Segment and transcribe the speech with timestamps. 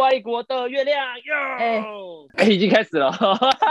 [0.00, 2.26] 外国的月亮哟！
[2.38, 3.12] 哎，已经开始了，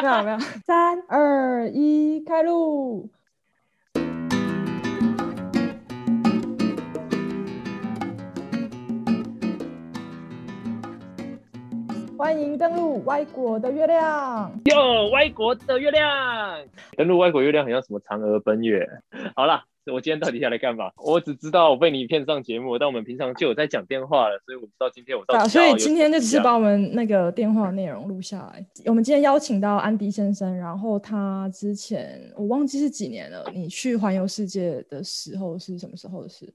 [0.04, 3.09] 没有没有， 三二一，开录！
[12.15, 15.09] 欢迎登录外国的月亮哟！
[15.09, 16.59] 外国的月亮，
[16.96, 18.88] 登录外国月亮，很像什么嫦娥奔月。
[19.36, 19.64] 好了。
[19.92, 20.92] 我今天到底要来干嘛？
[20.98, 25.50] 我只知道我被你骗上节目，但我们平常就有在讲电话了，所以我不知道今天我到底。
[25.50, 28.66] 所以今天就只是把我们那个电话内容录下来。
[28.86, 33.44] 我们今天邀请到安迪先生，然后他之前我忘记是几年了。
[33.53, 36.53] 你去环游世界的时候是什么时候的事？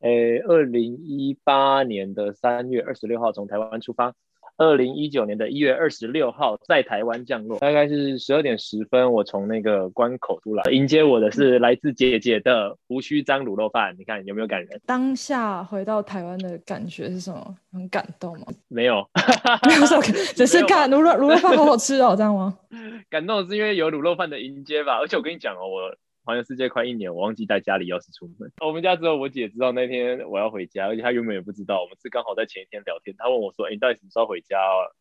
[0.00, 4.14] 诶，二零一八年的三月二十六号从台湾出发。
[4.58, 14.80] 二零一九年的一月二十六号在台湾降落，大概是十二点十分，我从那个关口出来，迎接我的是来自姐姐的胡须张卤肉饭，你看有没有感人？
[14.84, 17.56] 当下回到台湾的感觉是什么？
[17.72, 18.46] 很感动吗？
[18.68, 19.08] 没有，
[19.68, 20.02] 没有说，
[20.34, 22.58] 只是看卤肉卤肉饭好好吃哦，这样吗？
[23.08, 25.96] 感动是因为有卤肉饭的迎接吧，而且我跟你讲哦，我。
[26.28, 28.52] 环游世界快一年，我忘记带家里钥匙出门。
[28.60, 31.80] 我们家只有我姐知道那天我要回家，而且她原本也不知道。
[31.80, 34.58] 我们是刚好在前一天聊天，她问我说：“哎，你到底什么时候回家？”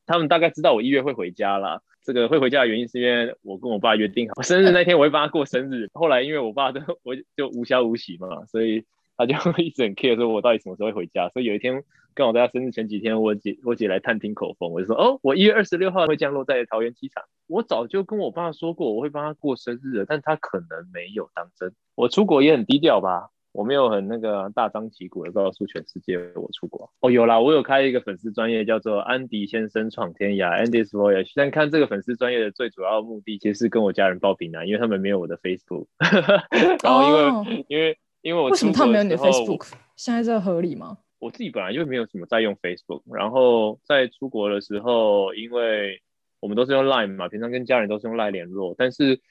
[0.07, 1.83] 他们大概知道我一月会回家了。
[2.01, 5.89] 这个会回家的原因是因为我跟我爸约定好，我生日那天我会帮他过生日。
[5.91, 8.85] 后来因为我爸都我就无暇无息嘛，所以。
[9.17, 11.27] 他就 一直很 care 说，我到底什么时候会回家？
[11.29, 17.23] 所以有一天刚好在他生日前几天，我姐我姐来探听口风，我就说，哦，我一月二十六号会降落在桃园机场。
[17.47, 21.73] 我早就跟我爸说过，我会帮他过生日的，但他可能没有当真。
[21.95, 26.91] 我出国也很低调吧，我没有很那个大张旗鼓的告诉全世界我出国。
[26.99, 31.31] 哦，有啦，我有开一个粉丝专业叫做安迪先生闯天涯 Andy's Voyage。
[31.35, 35.87] 但看这个粉丝专业的最主要目的，其实是跟我家人报平安，因为他们没有我的 Facebook。
[36.83, 37.97] 然后因为因为。
[38.27, 39.71] 因为我为什么他没有你的 Facebook？
[39.95, 40.97] 现在这合理吗？
[41.17, 46.01] 我自己本来就没有什么在用 Facebook，然后在出国的时候，因为
[46.41, 49.21] 我们都是用 Line 嘛，平常跟家人都是用 Line 联络，但是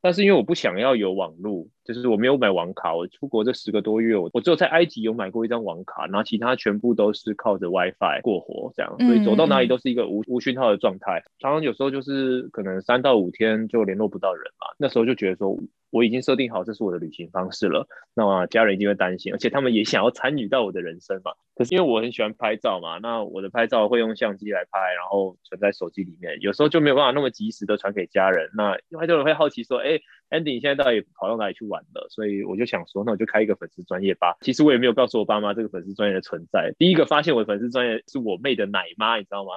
[0.00, 15.58] 但是因为我不想要有网络，就是我没有买网卡，我出国这十个多月，我我只有在埃及有买过一张网卡，然后其他全部都是靠着 WiFi 过活，这样，所以走到哪里都是一个无无讯号的状态，常常有时候就是可能三到五天就联络不到人嘛，那时候就觉得说。
[15.90, 21.32] 我已经设定好这是我的旅行方式了，那么家人一定会担心，而且他们也想要参与到我的人生嘛。
[21.54, 28.48] 可是因为我很喜欢拍照嘛，那我的拍照会用相机来拍，然后存在手机里面，有时候就没有办法那么及时的传给家人。
[28.54, 29.98] 那很多人会好奇说，哎
[30.30, 32.06] ，Andy 你现在到底跑到哪里去玩了？
[32.10, 34.36] 所以我就想说，那我就开一个粉丝专业吧。
[34.42, 36.72] 其实我也没有告诉我爸妈这个粉丝专业的存在。
[36.78, 39.50] 第一个发现我的粉丝专业是我妹的奶妈，你知道吗？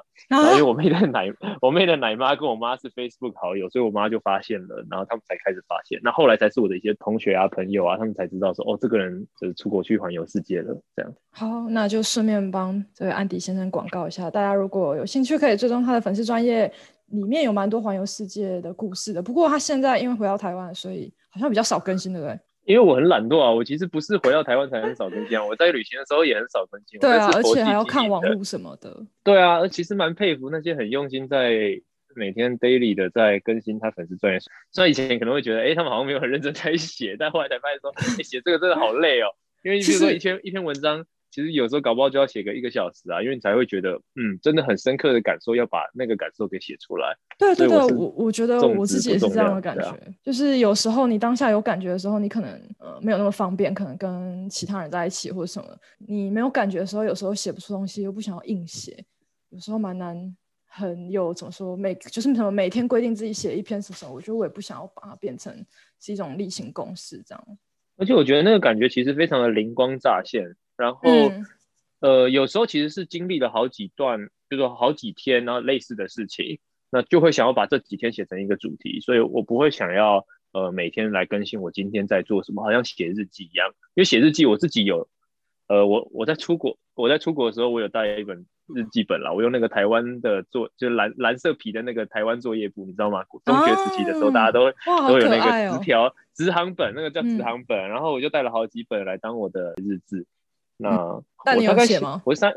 [0.51, 1.31] 因为我妹的奶，
[1.61, 5.99] 我妹的奶妈跟我妈是 Facebook 好友，所以我妈就发现了，然后他们才开始发现。
[6.01, 11.13] 那后来才是我的一些同学啊、朋友啊，他们才知道说，哦，这个人就是出国去环游世界了，这样。
[11.29, 11.91] 好，那。
[11.91, 16.71] 就顺便帮这位安迪先生广告一下，大家如果有兴趣，可以追踪他的粉丝专业，
[17.11, 19.21] 里面有蛮多环游世界的故事的。
[19.21, 22.39] 不过他现在因为回到台湾，所以好像比较少更新，对不对？
[22.65, 26.99] 因为我很懒惰啊，我其实不是回到台湾才很少更新，我在旅行的时候也很少更新。
[26.99, 29.05] 对啊，而且还要看网络什么的。
[29.23, 31.51] 对啊，其实蛮佩服那些很用心在
[32.15, 34.39] 每天 daily 的在更新他粉丝专业。
[34.71, 37.91] 虽然以前可能会觉得，哎，他们好像没有很认真在写，但后来才发现说，
[38.23, 39.27] 写这个真的好累哦。
[39.63, 41.05] 因为比如说一篇一篇文章。
[41.31, 47.15] 其实有时候搞不好就要写个一个小时啊，因为你才会觉得，嗯，真的很深刻的感受，要把那个感受给写出来。
[47.39, 55.69] 对对对，我我觉得我自己也是这样的感觉，就是有时候你当下有感觉的时候，你可能呃没有那么方便，可能跟其他人在一起或者什么，
[55.99, 59.01] 你没有感觉的时候，有时候写不出东西，又不想要硬写，
[59.51, 60.35] 有时候蛮难，
[60.67, 65.65] 很有怎么说，每就是什么每天规定自己写一篇什么，我觉得我也不想要把它变成
[66.01, 67.47] 是一种例行公事这样。
[67.97, 70.43] 而且我觉得那个感觉其实非常的灵光乍现。
[70.81, 71.31] 然后，
[71.99, 76.59] 呃，有时候其实是经历了好几段，就说好几天，然后类似的事情，
[76.89, 83.69] 那就会想要把这几天写成一个主题，所以我不会想要呃每天来更新我今天在做什么，好像写日记一样。
[83.93, 85.07] 因为写日记我自己有，
[85.67, 93.23] 呃，我我在出国，我在出国的时候，我有带一本日记本啦，我用那个台湾的作，就是蓝蓝色皮的那个台湾作业簿，你知道吗？
[93.45, 94.71] 中学时期的时候，大家都
[95.07, 100.25] 都有那个纸条直行本，那个叫纸行本，然后我就带了好几本来当我的日志。
[100.81, 102.21] 那那你有写吗？
[102.25, 102.51] 我三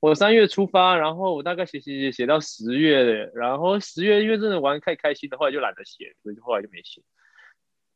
[0.00, 7.00] 我三月出发，然后我大概写写写写到十月，然后十月因为真的玩太开心的，后来就懒得写，所以后来就没写。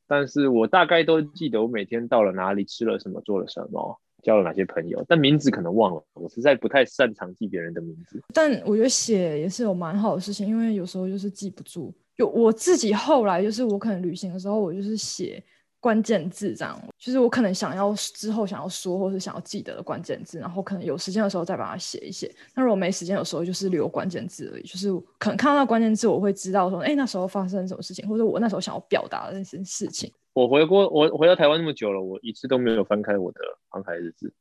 [0.06, 6.05] 但是我大概都记得我每天到了哪里，吃了什么，做了什么，交了哪些朋友，但名字可能忘了。
[6.14, 8.23] 我实在不太擅长记别人的名字。
[8.35, 11.94] 但我觉得写也是有蛮好的事情，因为有时候就是记不住。
[12.17, 15.43] 就我自己后来就是我可能旅行的时候，我就是写。
[15.82, 22.32] 关键字这样，就是我可能想要之后想要说，或是想要记得的关键字，然后可能有时间的时候再把它写一写。
[22.55, 24.88] 那如果没时间，有时候就是留关键字而已，就是
[25.19, 30.08] 可能看到关键字，我会知道说，哎，那时候发生什么事情，或者我那时候想要表达的那些事情。
[30.34, 34.32] 我回国，我回到台湾那么久了，我一次都没有翻开我的航海日志。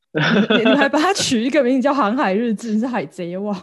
[0.64, 3.54] 你还把它取一个名字叫航海日志，是海贼王。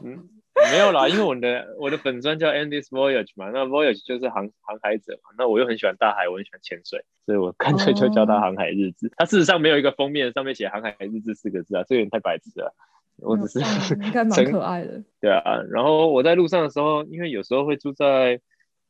[0.71, 9.11] 没有啦，因为我的我的本专叫 Andy's Voyage 嘛，那 Voyage 就是航航海者嘛，那我又很喜欢大海，我很喜欢潜水，所以我干脆就叫它航海日志。
[9.17, 12.73] 它事实上没有一个封面上面写航海日志四个字啊，这有点太白痴了。
[13.21, 13.59] 我只是
[14.03, 15.03] 应该蛮可爱的。
[15.19, 18.39] 对啊，然后我在路上的时候，因为有时候会住在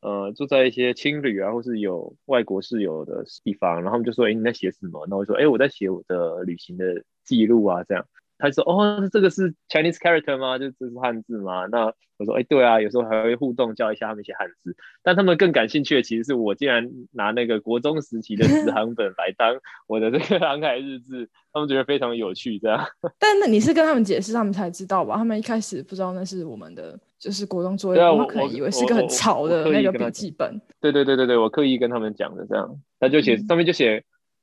[0.02, 8.06] 呃住在一些青旅啊，或是有外国室友的地方，然后他们就说：“哎，你在写什么？”那我说：“哎，我在写我的旅行的记录啊，这样。”
[8.40, 10.58] 他说：“哦，这个是 Chinese character 吗？
[10.58, 14.76] 就这是汉字吗？”那我说：“哎，对啊，有时候还会互动教一下他们一些汉字。
[15.04, 19.56] 但他们更感兴趣的其实是我竟然拿那个国中时期的直行本来当
[19.88, 22.58] 我的这个航海日志，他们觉得非常有趣。
[22.60, 22.84] 这样。
[23.20, 25.18] 但那你是跟他们解释，他们才知道吧？
[25.18, 30.60] 他们一开始不知道那是我们的，就是国中作业，他们可能以为是个很潮的那个笔记本。
[30.80, 34.02] 对对对对对，我刻意跟他们讲的这样，他就写上面就写。”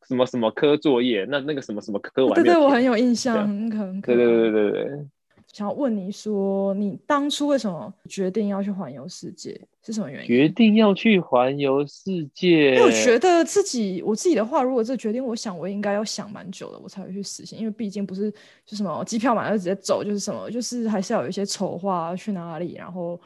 [0.08, 1.26] 什么什么科作业？
[1.28, 2.26] 那那个什么什么科？
[2.34, 4.00] 对对，我很有印象，很可能。
[4.00, 5.06] 对对对对对。
[5.52, 9.58] 想要问你说，你当初为什么决定要去环游世界？
[9.82, 10.26] 是什么原因？
[10.26, 12.74] 决定要去环游世界？
[12.74, 17.58] 因为我觉得自己，我自己的话，如果这决定，我想我应该要想蛮久的，我才会去实现。
[17.58, 18.30] 因为毕竟不是
[18.66, 23.18] 就什么机票买了直接走，就是什么，就是还是要有一些筹划去哪里，然后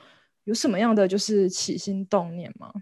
[0.45, 2.73] 有什么样的就是起心动念吗？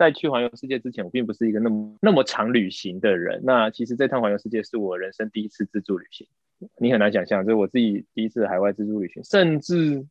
[0.00, 3.42] 在去环游世界之前，我并不是一个那么那么长旅行的人。
[3.44, 6.26] 那其实这趟环游世界是我人生第一次自助旅行，
[6.78, 10.06] 你很难想象，这是我自己第一次海外自助旅行，甚至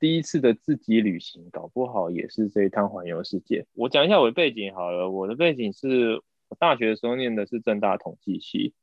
[0.00, 3.64] 第一次的自己旅行，搞不好也是这一趟环游世界。
[3.74, 8.74] 我讲一下我的背景好了，我的背景是我大学的时候念的是正大统计系，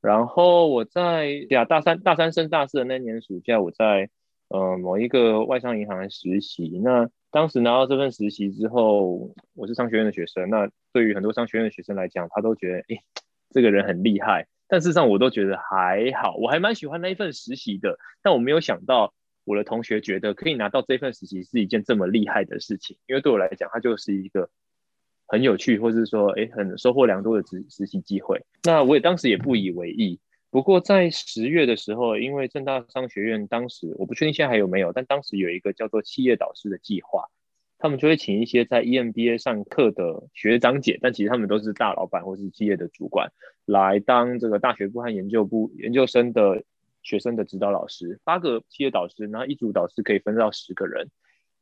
[0.00, 4.08] 然后我在呀大三大三升大四的那年暑假，我在
[4.50, 6.80] 呃某一个外商银行实习。
[6.84, 10.48] 那当时拿到这份实习之后，我是商学院的学生。
[10.48, 13.02] 那对于很多商学院的学生来讲，他都觉得，哎，
[13.50, 14.46] 这个人很厉害。
[14.68, 17.98] 但事实上，我都觉得还好，我还蛮喜欢那一份实习的。
[18.22, 19.12] 但我没有想到，
[19.44, 22.96] 我的同学觉得可以拿到这份实习是一件这么厉害的事情。
[23.06, 24.48] 因为对我来讲，它就是一个
[25.26, 28.46] 很有趣，或是说，哎，很收获良多的实实习机会。
[28.64, 30.18] 那我也当时也不以为意。
[30.50, 37.28] 不过在十月的时候，因为正大商学院当时我不确定现在还有没有，但当时有一个叫做企业导师的计划，
[37.78, 43.30] 他们就会请一些在 EMBA 上课的学长姐，但其实他们都是大老板或是企业的主管，
[43.66, 46.62] 来当这个大学部和研究部研究生的
[47.02, 48.18] 学生的指导老师。
[48.24, 51.10] 八个企业导师，然后一组导师可以分到十个人。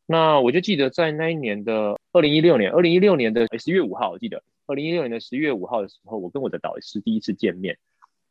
[0.07, 7.79] 那我就记得在那一年的二零一六年，二零一六年的十月五号，我记得二零一六年的十月五号的时候，我跟我的导师第一次见面。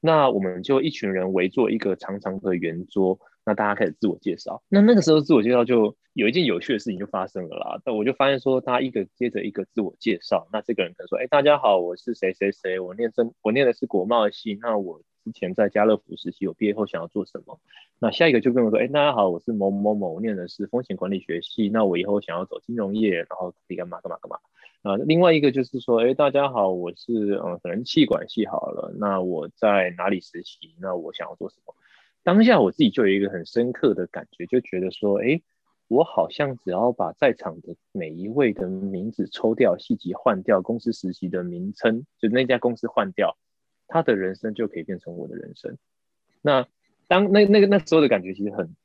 [0.05, 4.61] 那我们就一群人围坐一个长长的圆桌，那大家开始自我介绍。
[4.67, 7.81] 那那个时候自我介绍就有一件有趣的事情就发生了啦。
[7.85, 10.45] 那我就发现说，大家一个接着一个自我介绍。
[10.51, 14.59] 那这个人可能说：“哎，大家好，我是谁谁谁，我念真我念的是国贸系。
[14.61, 17.59] 那我之前在家乐福实习，我毕业后想要做什么？”
[17.99, 21.69] 那下一个就跟我说：“哎，大家好，我是某某某，念的是风险管理学系。
[21.69, 24.37] 那我以后想要走金融业，然后可以干嘛干嘛干嘛。”
[24.83, 30.75] 啊，另外一个就是说，哎，大家好，我是嗯，可能气管系好了，那我在哪里实习？
[30.81, 31.73] 那我想要做什么？
[32.21, 35.41] 当下我自己就有一个很深刻的感觉，就觉得说，哎，
[35.87, 43.37] 我好像只要把在场的每一位的名字抽掉，细节换掉，公司实习的名称，就那家公司换掉，
[43.93, 45.77] 他的人生就可以变成我的人生。
[46.41, 46.67] 那
[47.07, 48.75] 当那那个那时候的感觉其实很。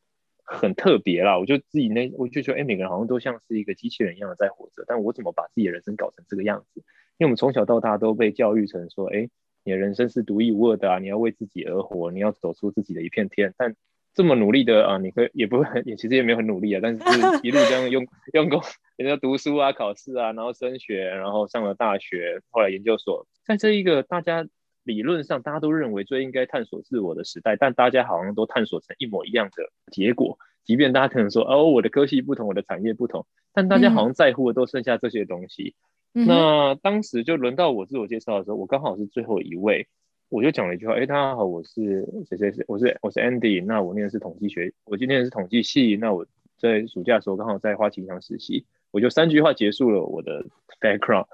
[0.50, 6.80] 很特别啦，我就自己那，我就觉得，哎，每个人好像都像是一个机器人一样的在活着，但我怎么把自己的人生搞成这个样子？
[7.18, 9.28] 因为我们从小到大都被教育成说，哎，
[9.62, 13.52] 你的人生是独一无二的啊，你要为自己而活，你要走出自己的一片天。
[13.58, 13.76] 但
[14.14, 17.02] 这么努力的啊，你可以也不会， 也其实也没有很努力啊，但是
[17.46, 18.62] 一路这样用用功，
[18.96, 24.48] 人家读书啊、考试啊，然后升学，然后上了大学，后来研究所，在这一个大家。
[24.88, 30.38] 理论上，大家都认为最应该探索自我的时代，但大家好像都探索成一模一样的结果。
[30.64, 35.74] 即便大家可能说，哦，我的科系不同，我的产业不同，但大家好像在乎的都剩下这些东西。
[36.14, 39.86] 那当时就轮到我自我介绍的时候，我刚好是最后一位，
[40.30, 46.26] 我就讲了一句话：，哎，大家好，我是谁谁谁，我是我是 Andy，那我念的是统计学，我今天是统计系，那我
[46.56, 50.46] 在暑假的时候刚好在花旗银行实习，我就三句话结束了我的
[50.80, 51.26] background。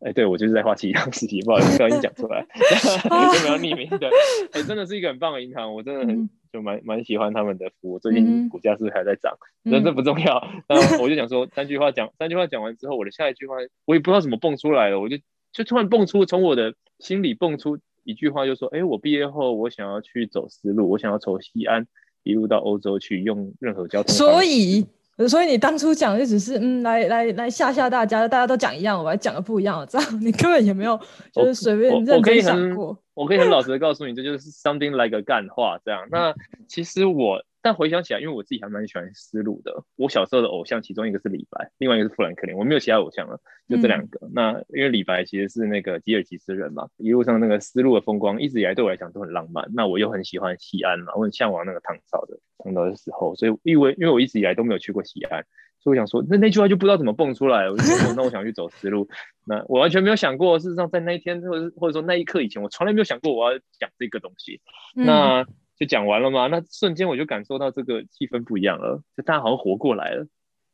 [0.00, 2.46] 哎，对我就是在花旗银行实习，不好意思，不小心讲出来，
[3.04, 4.08] 就没有匿名的。
[4.52, 7.98] 哎，真的是一个很棒的银行，我真的很就蛮蛮喜欢他们的服务。
[7.98, 9.36] 最近股价是不是还在涨？
[9.70, 10.42] 但这不重要。
[10.68, 15.18] 那我就想说三句话讲，三句话讲完之后，我的下一句话我也不知道怎么蹦出来了，我就
[15.52, 21.86] 就突然蹦出从我的心里蹦出一句话，就说：哎，我毕业后我想要去走丝路，我想要从西安
[22.22, 24.14] 一路到欧洲去，用任何交通。
[24.14, 24.86] 所以。
[25.28, 30.98] 所以你当初讲就只是嗯来来来吓吓大家，大家都讲一样，我还讲的不一样，这样你根本也没有
[31.32, 32.96] 就是随便认真想过。
[33.14, 36.00] 我可以很老实的告诉你，这就是 something like a 干话这样。
[36.10, 36.34] 那
[36.68, 37.42] 其实我。
[37.62, 39.84] 但回想起来，因为我自己还蛮喜欢丝路的。
[39.96, 42.56] 我小时候的偶像，其中一个是李白，另外一个是富兰克林。
[42.56, 43.38] 我没有其他偶像了，
[43.68, 44.18] 就这两个。
[44.32, 49.68] 那因为李白其实是那个吉尔吉斯人嘛，一路上那个丝路的风光，一直以来对我来讲都很浪漫。
[49.74, 53.34] 那我又很喜欢西安嘛，我很向往那个唐朝的唐朝的时候。
[53.34, 55.44] 所以因为因为我一直以来都没有去过西安，
[55.80, 57.68] 所以我想说，那那句话就不知道怎么蹦出来。
[57.68, 59.06] 我就说，那我想去走丝路。
[59.44, 64.62] 那我完全没有想过，事实上在那一天，或者或者说那一刻以前，我从来没有想过我要讲这个东西。
[64.94, 65.46] 那。
[65.80, 66.46] 就讲完了吗？
[66.48, 70.26] 那瞬间我就感受到这个气氛不一样了，就大家好像活过来了。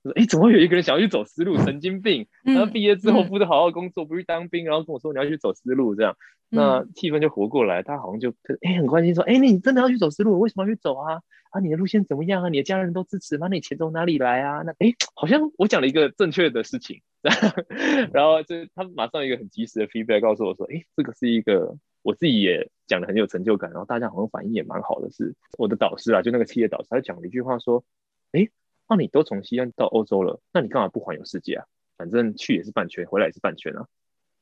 [0.03, 1.57] 说：“哎，怎么会有一个人想要去走丝路？
[1.59, 2.27] 神经病！
[2.43, 6.17] 然后毕业之后不是好好工作，不去当兵，然后跟我说你要去走丝路，这样，
[6.49, 7.85] 那气氛就活过来。
[7.85, 10.41] 他好像就哎很关心说：哎，你真的要去走丝路？
[10.41, 11.21] 为什么要去走啊？
[11.51, 12.49] 啊，你的路线怎么样啊？
[12.49, 13.47] 你的家人都支持吗？
[13.47, 14.63] 你钱从哪里来啊？
[14.63, 17.01] 那哎，好像我讲了一个正确的事情，
[18.13, 25.11] 然后就他马上一个很及时的 feedback 告诉我说：哎，这个是一个。”我自己也讲的很有成就感，然后大家好像反应也蛮好的。
[25.11, 27.85] 是我的导师啊，就那个企业导师，他讲了一句话说
[28.33, 28.49] ：“哎，
[28.89, 31.65] 那你都从西安到欧洲了，那你干嘛不环游世界啊？
[31.97, 33.87] 反正去也是半圈，回来也是半圈啊。”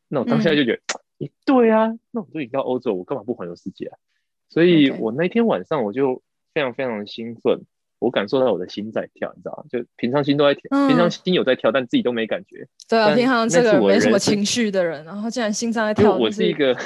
[0.08, 0.80] 那我当下就觉得，
[1.20, 3.96] 哎，对啊，那我都已经到欧洲，我干嘛不环游世界啊？
[4.50, 6.22] 所以我那天晚上我就
[6.52, 7.62] 非常非常的兴奋，
[7.98, 9.64] 我感受到我的心在跳，你知道吗？
[9.70, 12.68] 就平常心都在跳，平常心有在跳，但自己都没感觉。
[12.88, 16.76] 对啊，平常这个没什么情绪的人，然后竟然心脏在跳，我是一个。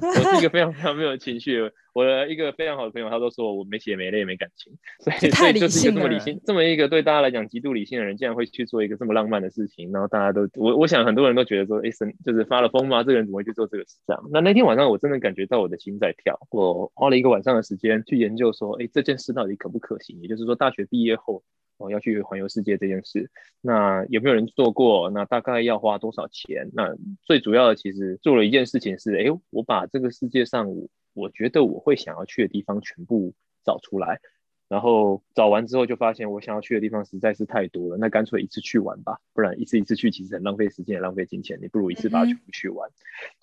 [0.00, 13.02] 我是一个非常非常没有情绪，我的一个非常好的朋友，他都说我没血没泪没感情，所以所以就是一个这么理性，这么一个对大家来讲极度理性的人，竟然会去做一个这么浪漫的事情，然后大家都我我想很多人都觉得说，哎，神就是发了疯吗？
[13.02, 13.96] 这个人怎么会去做这个事？
[14.06, 20.20] 这样，那那天晚上我真的感觉到我的心在跳，我花了一个晚上的时间去研究说，哎，这件事到底可不可行？
[20.20, 21.42] 也就是说，大学毕业后。
[21.76, 25.10] 我，要去环游世界这件事，那有没有人做过？
[25.10, 26.70] 那大概要花多少钱？
[26.72, 34.20] 那最主要的其实做了一件事情是，哎，我把这个世界上我我觉得我会想要去的地方全部找出来。
[34.68, 42.88] 然后找完之后就发现，我想要去的地方实在是太多了，那干脆一次去玩吧，不然一次一次去其实很浪费时间，也浪费金钱，你不如一次把它全部去完。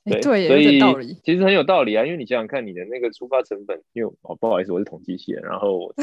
[0.04, 0.80] 对，所以
[1.24, 5.94] 其实很有道理啊，因为你想想看，你的那个出发成本，因为哦不好意思，我是统计系的，然后我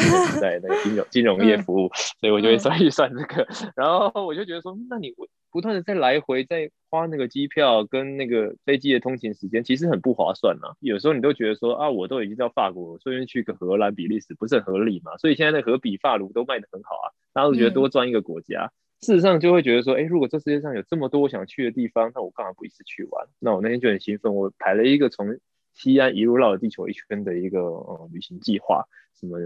[0.40, 5.12] 在那个金融 金融业服务，所以我就会算一算这个， 然后我就觉得说，那你
[5.58, 10.68] 不断的在来回在花那个机票跟那个飞机的通勤时间，其实很不划算呐。
[10.78, 15.16] 有时候你都觉得说啊，我都已经到法国，顺便去个荷兰、比利时，不是很合理嘛？
[15.16, 18.70] 所以现在的荷比法卢都卖的很好啊，大家都觉得多赚一个国家。
[19.00, 23.26] 事实上就会觉得说，哎，如果这世界上有这么多我想去的地方，那我干嘛不一次去玩？
[23.40, 25.36] 那我那天就很兴奋，我排了一个从
[25.78, 28.84] 西安一路绕了地球一圈的一个呃旅行计划，
[29.18, 29.38] 什么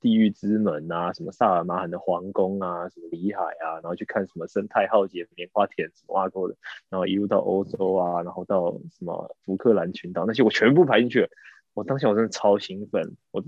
[0.00, 6.56] 地狱之门啊，什么萨尔马罕的皇宫啊，什么里海啊，然后去看什么生态浩劫棉花田什么挖沟的，
[6.90, 11.28] 然后一路到欧洲啊，然后到什么福克兰群岛那些我全部排进去了。
[11.74, 13.42] 我当下我真的超兴奋，我。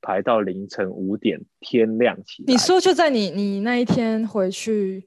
[0.00, 2.44] 排到凌晨五点，天亮起。
[2.46, 5.04] 你说就在你你那一天回去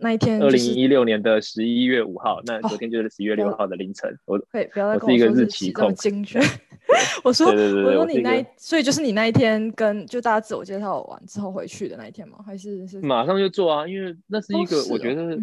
[0.00, 4.10] 那一天，二零一六年的十一月五号，那昨天就是十一月六号的凌晨。
[4.26, 6.40] 我可以不要再跟我说这么精确。
[7.22, 12.38] 我说我说你那，所以就是你那一天跟就大家自我介绍完之后回去的那一天吗？
[12.44, 13.86] 还是是马上就做啊？
[13.86, 15.38] 因为那是一个我觉得，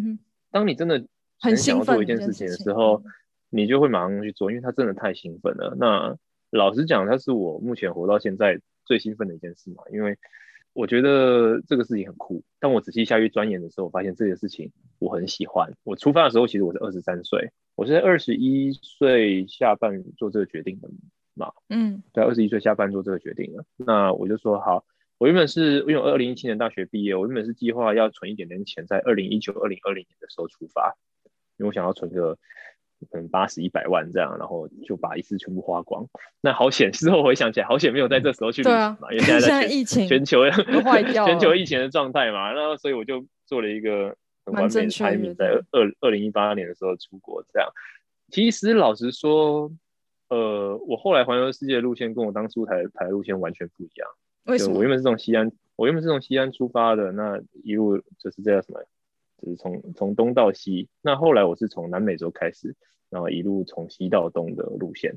[0.50, 1.02] 当你真的
[1.40, 3.02] 很想要做一件事情的时候，
[3.50, 5.76] 你就会马上去做，因为它真的太兴奋了。
[5.78, 6.16] 那
[6.50, 8.60] 老实讲，它是我目前活到现在。
[8.88, 10.16] 最兴奋的一件事嘛，因为
[10.78, 12.44] 我觉得这个事情很酷。
[12.60, 14.70] 当我仔细下去钻研的时候，我发现这件事情
[15.00, 15.72] 我很喜欢。
[15.82, 20.88] 我出发的时候，其实我是二十三岁，我是在二十一岁下半做这个决定的
[21.34, 21.50] 嘛。
[21.68, 23.64] 嗯，在二十一岁下半做这个决定了。
[23.76, 24.84] 那我就说好，
[25.18, 30.94] 我原本是因为二零一七年大学毕业，我原本是计划要存一点点钱，在二零一九、二零二零年的时候出发，
[31.56, 32.38] 因为我想要存个。
[33.10, 36.06] 可能八十一百万这样，然后就把一次全部花光。
[36.40, 42.52] 那好险，事后回想起来，好险没有在这时候去旅行嘛，因为现在在 疫情，全球全球疫情的状态嘛。
[42.52, 47.68] 然后所以我就做了一个很完美的排名，在二二零一八年的时候出国这样。
[48.30, 49.70] 其实老实说，
[50.28, 54.08] 呃，我后来环游世界的路线跟我当初台台路线完全不一样。
[54.44, 54.76] 为什么？
[54.76, 58.80] 我原本是从西安，我原本是从西安出发的，那一路就是这叫什么？
[59.40, 62.74] 就是从从东到西，那后来我是从南美洲开始，
[63.10, 65.14] 然后一路从西到东的路线。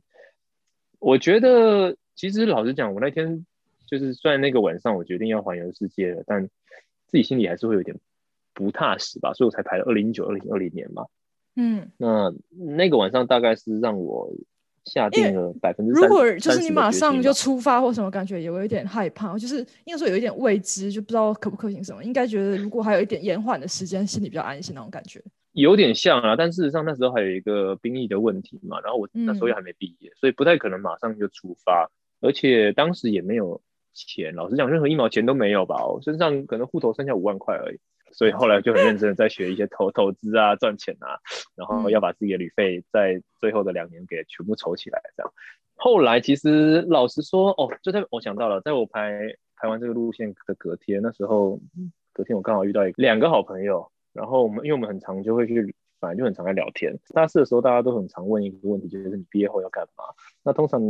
[1.00, 3.46] 我觉得其实老实讲，我那天
[3.88, 6.48] 就是虽然那个晚上我决定要环游世界了，但
[7.08, 8.00] 自己心里还是会有点
[8.54, 11.08] 不踏实吧，所以我才排了二零一九、二零二零年嘛。
[11.56, 14.34] 嗯，那那个晚上大概是让我
[14.86, 22.04] 下定了百分之如果就是你马上就出发或什么，感觉也有一点害怕，就是应该说有一点未知，就不知道可不可行什么。
[22.04, 25.22] 应该觉得如果还有一点延缓的时间，心里比较安心那种感觉。
[25.54, 31.90] 有点像啊，但事实上那时候还有一个兵役的问题嘛，然后我那时候也还没毕业，所以不太可能马上就出发，
[32.22, 33.62] 而且当时也没有
[33.94, 37.80] 钱，老实讲，任何一毛钱都没有吧，我身上可能户头剩下五万块而已，
[38.12, 41.20] 所以后来就很认真的在学一些投投资啊，赚钱啊，
[41.56, 45.34] 然后要把自己的旅费在最后的两年给全部筹起来，这样。
[45.76, 51.60] 后来其实老实说，哦，就在我想到了，在我排排完这个路线的隔天，那时候
[52.14, 53.92] 隔天我刚好遇到一两个好朋友。
[54.14, 56.94] 然后我们，因为我们很常就会去，反正就很常在聊天。
[57.14, 60.04] 大四的时候，大家都很常问一个问题，就是你毕业后要干嘛？
[60.44, 60.82] 那通常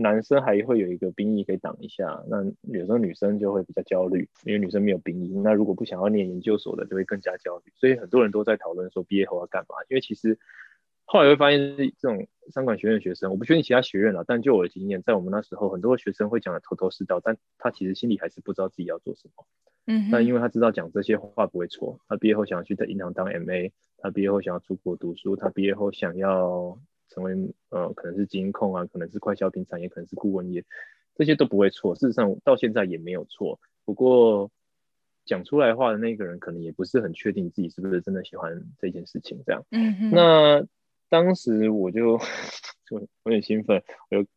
[0.00, 5.36] 男生还会有一个兵役可以挡一下，那有时候女生就会比较焦虑，因为女生没有兵役。
[5.38, 7.72] 那如果不想要念研究所的，就会更加焦虑。
[7.76, 9.76] 所以很多人都在讨论说毕业后要干嘛？
[9.88, 10.38] 因为其实
[11.04, 19.44] 后来会发现，这种商管学院的学生，我不确定其他学院了，但就我的经验，在我们那时候，很多学生会讲的头头是道，但他其实心里还是不知道自己要做什么。
[19.86, 26.78] 嗯，但因为他知道讲这些话不会错，他毕业后想要去在银行当 MA，他毕业后想要出国读书，他毕业后想要
[27.10, 27.34] 成为
[27.68, 30.64] 呃可能是金控啊，可能是快消品产业，可能是顾问业，
[31.14, 31.94] 这些都不会错。
[31.94, 33.60] 事实上到现在也没有错。
[33.84, 34.50] 不过
[35.26, 39.42] 讲出来话的那个人可能也不是很确定自己是不是真的喜欢这件事情。
[39.44, 40.64] 这样，嗯，那
[41.08, 42.16] 当时我就
[42.88, 44.28] 就有点兴奋，我就。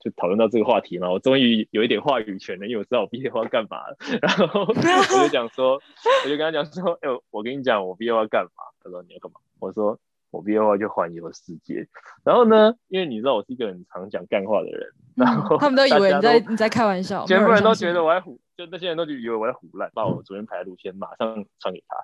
[0.00, 3.96] 就讨论到这个话题嘛，我终于有一点话语权了，因为我知道我毕业后要干嘛了。
[4.22, 5.72] 然后我就讲说，
[6.24, 8.62] 我就跟他讲说，哎，我跟你讲，我毕业后要干嘛？
[8.80, 9.40] 他说你要干嘛？
[9.58, 9.98] 我说
[10.30, 11.86] 我毕业后就环游世界。
[12.24, 21.96] 然后呢，因为你知道我是一个很常讲干话的人，然后他们都以为你在你在开玩笑， 全部人都觉得我在胡，就那些人都以为我在胡乱，把我昨天排的路线马上传给他，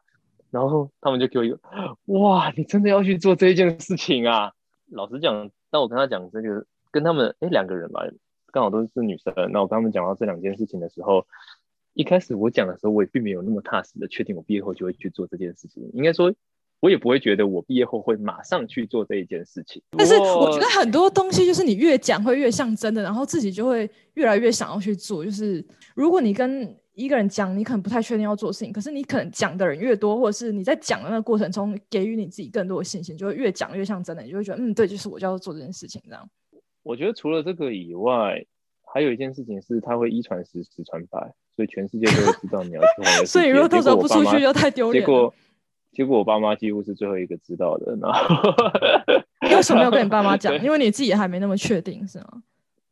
[0.51, 1.59] 然后他们就给我一个，
[2.07, 4.53] 哇，你真的要去做这一件事情啊？
[4.91, 6.67] 老实讲，当我跟他讲这个。
[6.95, 8.03] 跟他们哎两个人吧，
[8.53, 9.35] 刚好都是女生。
[9.51, 11.27] 那我跟他们讲到这两件事情的时候，
[11.93, 15.91] 一开始我讲的时候，我也并没有那么踏实的确定我毕业后就会去做这件事情。
[15.93, 16.33] 应该说，
[16.85, 19.83] 我也不会觉得我毕业后会马上去做这一件事情。
[19.97, 25.25] 但是我觉得很多东西就是你越讲会越像真的，然后自己就会越来越想要去做。
[25.25, 36.29] 就是如果你跟一个人讲，你可能不太确定要做事情，可是你可能讲的人越多，或者是你在讲的那个过程中给予你自己更多的信心，就会越讲越像真的，你就会觉得嗯，对，就是我就要做这件事情这样。
[36.83, 38.45] 我觉得除了这个以外，
[38.93, 41.19] 还有一件事情是它会一传十，十传百，
[41.57, 43.25] 所以全世界都会知道你要去环游。
[43.25, 45.03] 所以如果到时候不出去就太丢脸。
[45.03, 45.33] 结果，
[45.95, 47.97] 结果我爸妈几乎是最后一个知道的。
[47.97, 48.51] 然后，
[49.57, 50.55] 为什么要跟你爸妈讲？
[50.63, 52.43] 因为你自己还没那么确定，是吗？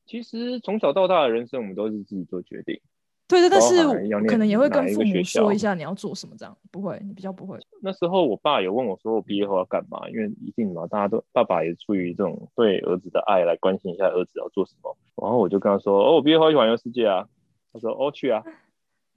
[0.06, 2.80] 其实从小到大的人生，我们都是自己做决定。
[3.28, 3.82] 对对，但是
[4.26, 7.58] 可能也会跟父母说一下你要做什么，这样不会，你比较不会。
[7.80, 10.06] 那时候我爸有问我说，我毕业后要干嘛？
[10.10, 14.94] 因为一定嘛，大家都爸爸也出于这种对儿子的爱来关心一下儿子要做什么。
[15.16, 17.26] 然后我就跟他说，哦，我毕业后去环游世界啊。
[17.72, 18.42] 他说，哦，去啊。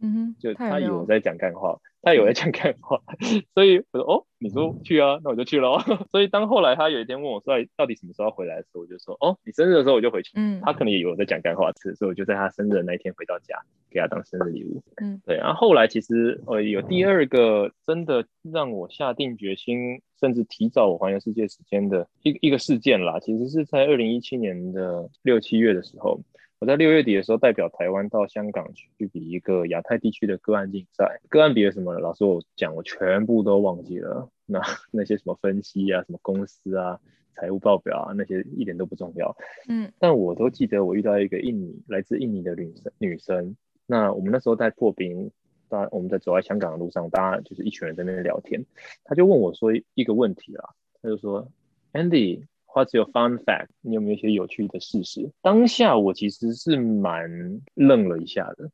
[0.02, 1.80] 嗯哼，就他以为我在讲干话。
[2.02, 3.02] 他有在讲干话，
[3.56, 5.80] 所以我说哦，你说去啊，那我就去了。
[6.12, 10.32] 所以当后来他有一天问我说到底什么时候回来的时候，我就说哦，你生日的时候我就回去。
[10.36, 14.84] 嗯，他可能也有在讲干话吃，所以我就在他生日的那一天回到家，给他当生日礼物。
[14.98, 15.36] 嗯，对。
[15.38, 26.22] 然后后来其实呃有第二个真的让我下定决心，甚至提早我环游世界时间的一一个事件啦，其实是在二零一七年的六七月的时候。
[26.66, 31.94] 我在六月底的时候代表台湾到香港去比一个亚太地区的个案竞赛，个案比了什么？
[32.00, 34.28] 老师我讲我全部都忘记了。
[34.48, 37.00] 那 那些什么分析啊，什么公司啊，
[37.36, 39.38] 财务报表啊，那些一点都不重要。
[39.70, 43.56] 嗯，但我都记得我遇到一个印尼来自印尼的女生女生。
[43.86, 45.30] 那我们那时候在破冰，
[45.70, 48.66] 大我们在走在香港的路上，大家就是一群人在那边聊天。
[49.04, 50.72] 他就问我说一个问题啦，
[51.04, 51.48] 他就说
[51.94, 52.48] ，Andy。
[52.76, 55.32] 他只有 fun fact，你有没有一些有趣的事实？
[55.42, 58.70] 当下我其实是蛮愣了一下的，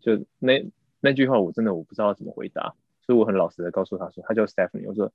[0.00, 0.68] 就那
[1.00, 5.12] 那句话我真的我不知道怎么回答，所以我很老实的告诉他说，他叫 Stephanie，我说。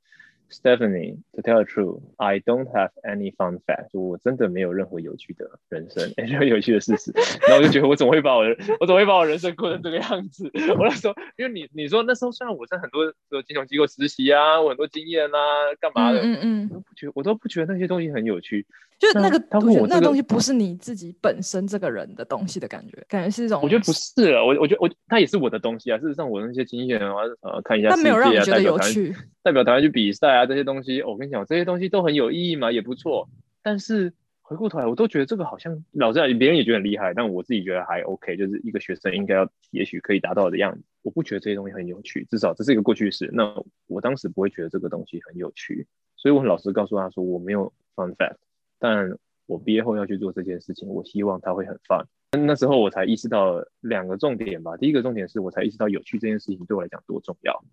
[0.52, 3.92] Stephanie, to tell the truth, I don't have any fun fact。
[3.92, 7.12] 就我真的没有任何有趣的人生，任何有趣的事实。
[7.48, 10.52] 然后我就觉得我怎么会把我的，我怎么会把我人生过成这个样子？
[10.78, 15.40] 我那时候，因为你你说那时候虽然我在很多的金融机构实习啊，我很多经验啊，
[15.80, 18.68] 干嘛的，嗯嗯，我都不觉我都不觉得那些东西很有趣。
[19.02, 23.60] 就是那个，我那个东西不是你自己本身这个人的东西的感觉，感觉是一种。
[23.64, 25.98] 我觉得不是，我我觉得我他也是我的东西啊。
[25.98, 33.28] 事实上，我那些经验啊，呃，看一下世界啊，代表台湾，代表台湾去比赛啊，这些东西，我跟你讲，这些东西都很有意义嘛，也不错。
[33.64, 40.84] 但是回过头来，我都觉得这个好像老实讲，别人也觉得很厉害，但我自己觉得还 OK，就是一个学生应该要，也许可以达到的样子。
[41.02, 43.28] 我不觉得这些东西很有趣，至少这是一个过去式。
[43.34, 43.52] 那
[43.88, 45.88] 我当时不会觉得这个东西很有趣。
[46.18, 48.36] 所以我很老实告诉他说我没有 fun fact，
[48.82, 49.16] 但
[49.46, 52.04] 我毕业后要去做这件事情，我希望他会很 fun。
[52.32, 57.64] 那时候我才意识到两个重点吧，第一个重点是我才意识到有趣这件事情对我来讲多重要。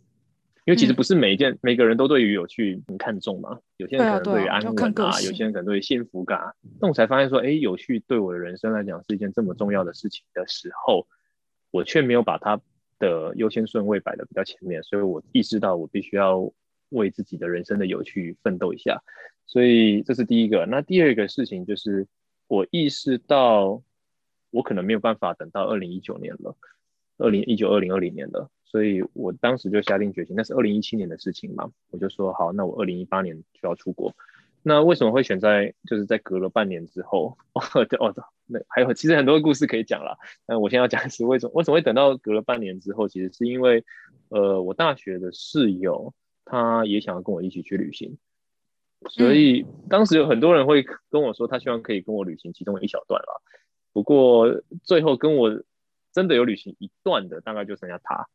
[0.67, 6.55] 因为其实不是每一件每个人都对于有趣很看重嘛，有些人可能对于安稳啊，有些人可能对于幸福感。
[6.79, 11.07] 那我才发现说，哎，有趣对我的人生来讲是一件这么重要的事情的时候，
[11.71, 12.61] 我却没有把它
[12.99, 16.53] 的优先顺位摆的比较前面，所以我意识到我必须要
[16.91, 19.03] 为自己的人生的有趣奋斗一下。
[19.49, 20.65] 所以这是第一个。
[20.67, 22.07] 那第二个事情就是
[22.47, 23.83] 我意识到
[24.51, 26.57] 我可能没有办法等到二零一九年了，
[27.17, 28.49] 二零一九二零二零年了。
[28.65, 34.15] 所以我当时就下定决心，那是二零一七年的事情嘛，我就说好，那我二零一八年就要出国。
[34.63, 37.39] 那为什么会选在就是在隔了半年之后？
[37.55, 37.63] 哦，
[37.99, 40.19] 哦，那还有其实很多故事可以讲了。
[40.47, 43.09] 那我先要讲的是为什么为什么会等到隔了半年之后？
[43.09, 43.83] 其实是因为
[44.29, 46.13] 呃，我大学的室友
[46.45, 48.19] 他也想要跟我一起去旅行，
[49.11, 53.33] 所以当时有很多人会跟我说，他希望可以跟我旅行其中一小段啦。
[53.93, 55.63] 不过最后跟我
[56.13, 58.27] 真的有旅行一段的，大概就剩下他。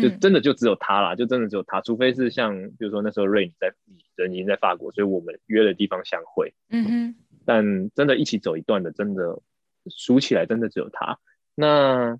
[0.00, 6.54] 就真的就只有他啦，就真的只有他，除非是像比如说那时候瑞你在你人已经在法国，所以我们约的地方相会。
[6.70, 7.14] 嗯哼。
[7.44, 9.42] 但真的一起走一段的，真的
[9.90, 11.18] 数起来真的只有他。
[11.54, 12.18] 那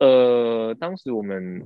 [0.00, 1.64] 呃，当时我们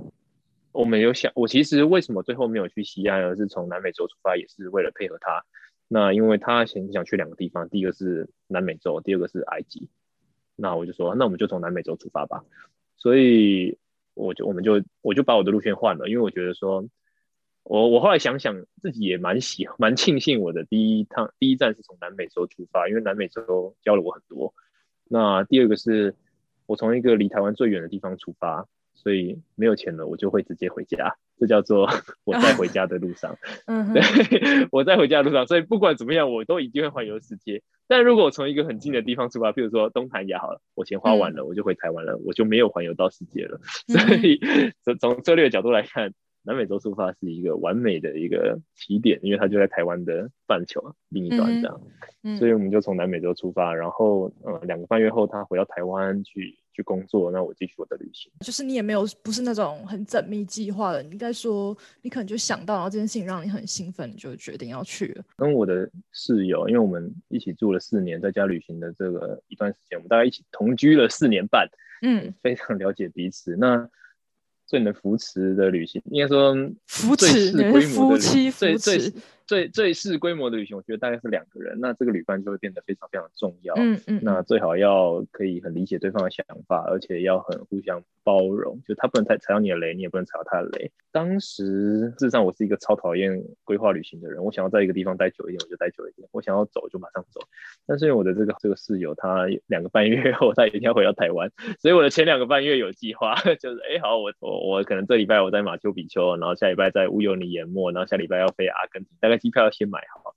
[0.77, 5.45] 我们有想，我其实为什么最后没有去西安，而是从南美洲出发，也是为了配合他。
[5.89, 9.89] 那因为他想想去两个地方，第一个是南美洲，第二个是埃及。
[10.55, 12.45] 那我就说，那我们就从南美洲出发吧。
[12.97, 13.79] 所以。
[14.19, 16.89] 我就我们就我就把我的路线换了，因为我觉得说，
[17.65, 24.55] 我我后来想想自己也蛮喜蛮庆幸我的第一趟第一站是从南美洲出发，因为南美洲教了我很多。
[25.05, 26.15] 那第二个是
[26.65, 28.67] 我从一个离台湾最远的地方出发，
[29.07, 31.15] 所以没有钱了，我就会直接回家。
[31.39, 31.89] 这叫做
[32.27, 34.03] 我在回家的路上，嗯，对，
[34.73, 37.63] 我在回家的路上，所以不管怎么样，我都一定会环游世界。
[37.87, 43.61] 但如果我从一个很近的地方出发，比如说东南亚好了，我钱花完了，我就回台湾了，我就没有环游到世界了。
[43.87, 44.41] 所以
[44.83, 51.81] 从从策略角度来看，南美洲出发是一个完美的一个起点，因为它就在台湾的半球另一端这样。
[52.37, 56.59] 所以我们就从南美洲出发，然后呃两个半月后，他回到台湾去。
[56.77, 58.31] 去工作，那我继续我的旅行。
[58.41, 65.25] 就是你也没有不是那种很缜密计划的，你应该说你可能就想到然后这件事情，让你很兴奋，你就决定要去了。
[65.37, 71.67] 跟我的室友，因为我们一起住了四年，在家旅行的这个一段时间，我们大概一起同居了四年半，
[72.03, 73.57] 嗯，非常了解彼此。
[73.57, 73.89] 那
[74.67, 76.55] 最能扶持的旅行，应该说
[76.87, 77.53] 扶持
[77.89, 78.79] 夫妻扶持。
[78.79, 79.13] 最最
[79.95, 83.75] 是规模的旅行，我觉得大概是两个人，那这个旅伴就会变得非常非常重要。
[83.77, 90.91] 嗯嗯，那最好要可以很理解对方的想法，而且要很互相包容，就他不能踩踩到你的雷，你也不能踩到他的雷。
[91.13, 97.41] 当时事实上我是一个超讨厌规划旅行的人，我想要在一个地方待久一点，我就待久一点；我想要走就马上走。
[97.87, 109.36] 但是因为我的这个这个室友，他两个半月后他一定要回到台湾，所以我的前两个半月有计划， 就是哎好，我我我可能这礼拜我在马丘比丘，然后下礼拜在乌尤尼盐莫，然后下礼拜要飞阿根廷，大概。
[109.37, 110.35] 机票要先买好。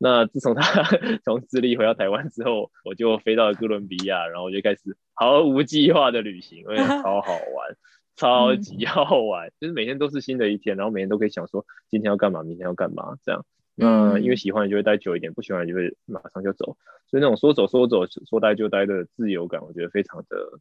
[0.00, 0.62] 那自从他
[1.24, 7.76] 从智利回到台湾之后，我就飞到了哥伦比亚，然后我就开始毫无计划的旅行，因为超好玩，
[8.14, 13.44] 超级好玩，就是每天都是新的一天，然后每天都可以想说今天要干嘛，明天要干嘛这样。
[13.74, 16.76] 那因为喜欢就会待久一点，不喜欢就会马上就走，
[17.08, 20.60] 所以那种说走说走说待就待的自由感，我觉得非常的。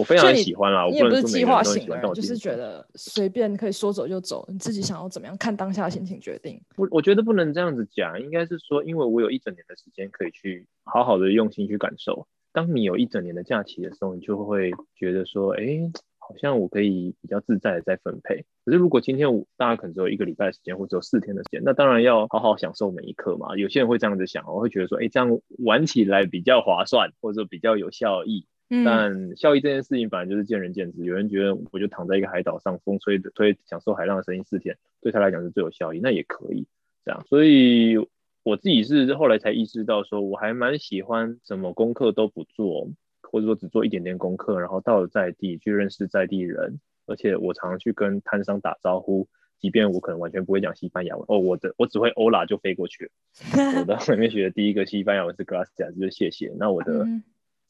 [0.00, 6.58] 我非常喜欢啦，我也不是计划型的，就是觉得随便可以说走就走，你自己想要怎么样，看当下心情决定。
[6.76, 12.26] 我我觉得不能这样子讲，应该是说，因为我有一整年的时间可以去好好的用心去感受。
[12.52, 15.62] 当你有一整年的假期的时候，你就会觉得说，哎，
[16.18, 18.44] 好像我可以比较自在的在分配。
[18.64, 23.54] 可是如果今天我大家可能只有一个礼拜的时间，或者有四天的时间，那当然要好好享受每一刻嘛。
[23.56, 28.46] 有些人会这样子想，我会觉得说，哎，这样玩起来比较划算，或者比较有效益。
[28.84, 36.68] 但效益这件事情反正就是见仁见智，有人觉得我就躺在一个海岛上，风吹的吹，享受海浪的声音四天，对他来讲是最有效益，那也可以
[37.04, 37.20] 这样。
[37.28, 37.96] 所以
[38.44, 42.88] 我自己是后来才意识到，说我还蛮喜欢什么功课都不做，
[43.22, 49.26] 或者说只做一点点功课，然后到了在地去认识在地人，而且我常常去跟摊商打招呼，
[49.58, 53.10] 即便我可能完全不会讲西班牙文，哦，我的我只会欧拉就飞过去了。
[53.80, 56.54] 我的 里 面学的第一个西班牙文是 gracias，就是谢谢。
[56.56, 57.04] 那我的。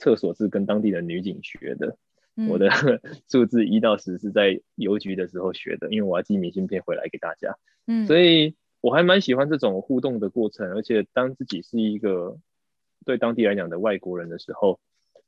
[0.00, 1.96] 厕所是跟当地的女警学的，
[2.48, 2.68] 我的
[3.30, 7.56] 数字一到十是在邮局的时候学的，因为我要寄明信片回来给大家。
[7.86, 12.38] 嗯，所以我还蛮喜欢这种互动的过程，而且当自己是一个
[13.04, 14.80] 对当地来讲的外国人的时候，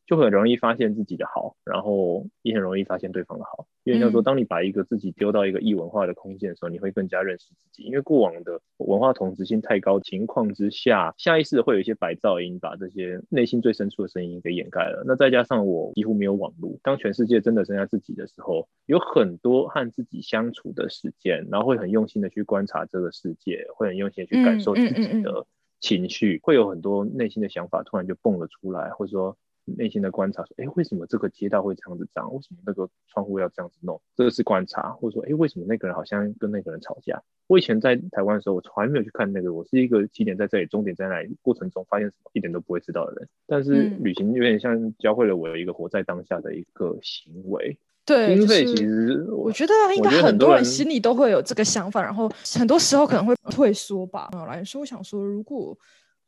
[0.06, 3.66] 就很容易发现自己的好，然后也很容易发现对方的好。
[3.84, 7.82] 因为叫说，当你把一个自己丢到一个异文化的空间的时候，你会更加认识自己。
[7.82, 15.02] 因为过往的文化同质性太高情况之下，下意识会有一些白噪音把这些内心最深处的声音给掩盖了。
[15.06, 25.44] 那再加上我几乎没有网络，当全世界真的剩下自己的时候，有很多和自己相处的时间，然后会很用心的去观察这个世界，会很用心的去感受自己的
[25.80, 29.36] 情绪，会有很多内心的想法突然就蹦了出来，或者说。
[29.64, 32.32] 内心的观察说：“哎，为什么这个街道会这样子脏？
[32.34, 34.00] 为什么那个窗户要这样子弄？
[34.16, 37.22] 这个是观察，或者说，哎，为什么那个人好像跟那个人吵架？
[37.46, 39.52] 我以前在台湾的时候，我从来没有去看那个。
[39.52, 41.36] 我是一个起点在这里，终点在哪里？
[41.42, 43.28] 过程中发现什么，一点都不会知道的人。
[43.46, 47.78] 但是旅行有点像教会了我一个活在当下的一个行为。
[48.04, 54.28] 对，就是其实我觉得应该很多人心里都会有这个想法，然后很多时候可能会退缩吧。
[54.48, 55.78] 来说，我想说，如果。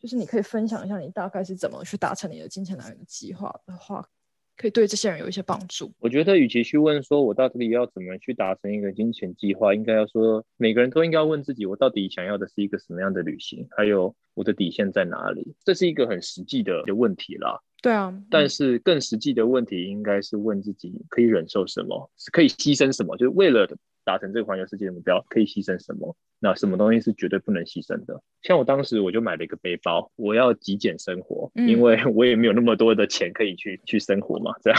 [0.05, 4.07] 就是你可以分享一下你大概是怎么去达成你的金钱来源的计划的话，
[4.55, 5.91] 可以对这些人有一些帮助。
[5.99, 15.55] 我觉得，与其去问说我到底要怎么去达成一个金钱计划，应该要说每个人都应该要问自己，我到底想要的是一个什么样的旅行，还有我的底线在哪里？
[15.65, 17.59] 这是一个很实际的问题啦。
[17.81, 23.67] 对啊，但是更实际的问题应该是问自己可以忍受什么，可以牺牲什么，就是为了。
[24.05, 26.17] 达成这个环游世界的目标，可以牺牲什么？
[26.41, 28.21] 那什么东西是绝对不能牺牲的？
[28.43, 34.53] 像我当时我就买了一个背包，我要极简生活，因为我也没有那么多的钱可以去去生活嘛。
[34.63, 34.79] 这样，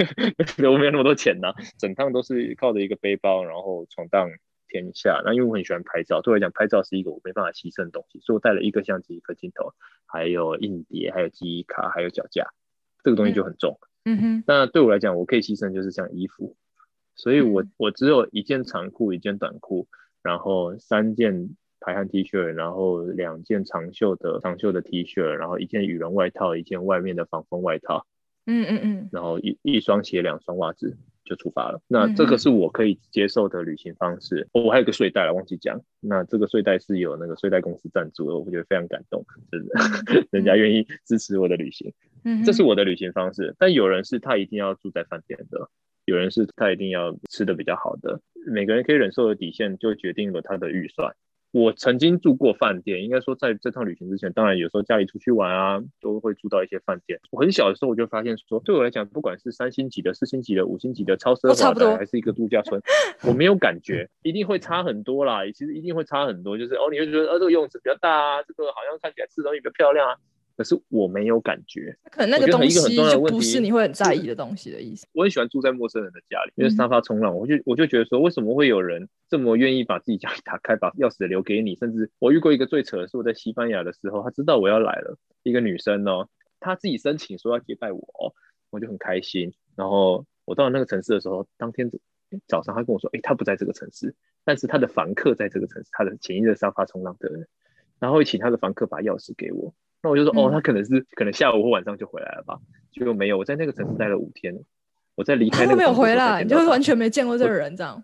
[0.72, 4.30] 我没有那么多钱呢，整趟都是靠着一个背包，然后闯荡
[4.68, 5.20] 天下。
[5.22, 9.74] 那因为我很喜欢拍照，对我来讲，拍照是一个我没办法牺牲的东西，所以我带了一个相机、一个镜头，
[10.06, 12.46] 还有硬碟、还有记忆卡、还有脚架，
[13.04, 13.78] 这个东西就很重。
[14.04, 14.44] 嗯哼。
[14.46, 16.56] 那对我来讲，我可以牺牲就是像衣服。
[17.22, 19.86] 所以，我我只有一件长裤，一件短裤，
[20.24, 28.04] 然后三件排汗 T 恤，然后两件长袖的长袖的 T 恤，然后一件羽绒外套，一件外面的防风外套，
[28.46, 31.80] 嗯嗯嗯，然后一一双鞋，两双袜子就出发了。
[31.86, 34.48] 那这个是我可以接受的旅行方式。
[34.50, 35.80] 我还有个睡袋了，忘记讲。
[36.00, 41.92] 那这个睡袋是有那个睡袋公司赞助的，我觉得非常感动，真的， 人家愿意支持我的旅行。
[42.24, 43.54] 嗯，这是我的旅行方式。
[43.60, 45.70] 但有人是他一定要住在饭店的。
[46.04, 51.14] 有人是他一定要吃的比较好的，每个人可以忍受的底线就决定了他的预算。
[51.52, 57.20] 我曾经住过饭店，应该说在这趟旅行之前，当然有时候家里出去玩啊，都会住到一些饭店。
[57.30, 62.80] 我很小的时候我就发现说，对我来讲，不管是三星级的、四星级的、五星级的超奢华的，还是一个度假村，
[63.28, 65.44] 我没有感觉，一定会差很多啦。
[65.52, 70.16] 其实一定会差很多，就是哦，你会觉得呃这个游泳池比较大啊，这个好像看起来吃东西比较漂亮啊。
[70.62, 75.04] 可是我没有感觉，可能那个东西就不是你会很在意的东西的意思。
[75.12, 81.74] 我很喜欢住在陌生人的家里，因为沙发冲浪，我就我就觉得说，为什么会有人这么愿意把自己家里打开，把钥匙留给你？
[81.74, 86.28] 甚至我遇过一个最扯的是，我在西班牙的时候，他知道我要来了，一个女生哦，
[86.60, 88.34] 她自己申请说要接待我，
[88.70, 89.52] 我就很开心。
[89.74, 91.90] 然后我到了那个城市的时候，当天
[92.46, 97.48] 早上她跟我说，哎，她不在这个城市，但是她的房客在这个城市，她的前一日沙发冲浪的人，
[97.98, 99.74] 然后请他的房客把钥匙给我。
[100.02, 102.58] 那我就说，哦，他可能是可能下午或晚上就回来了吧？
[102.90, 104.52] 结果没有，我在那个城市待了五天，
[105.14, 108.02] 我在离开那个没有回来，你就完全没见过这个人这样。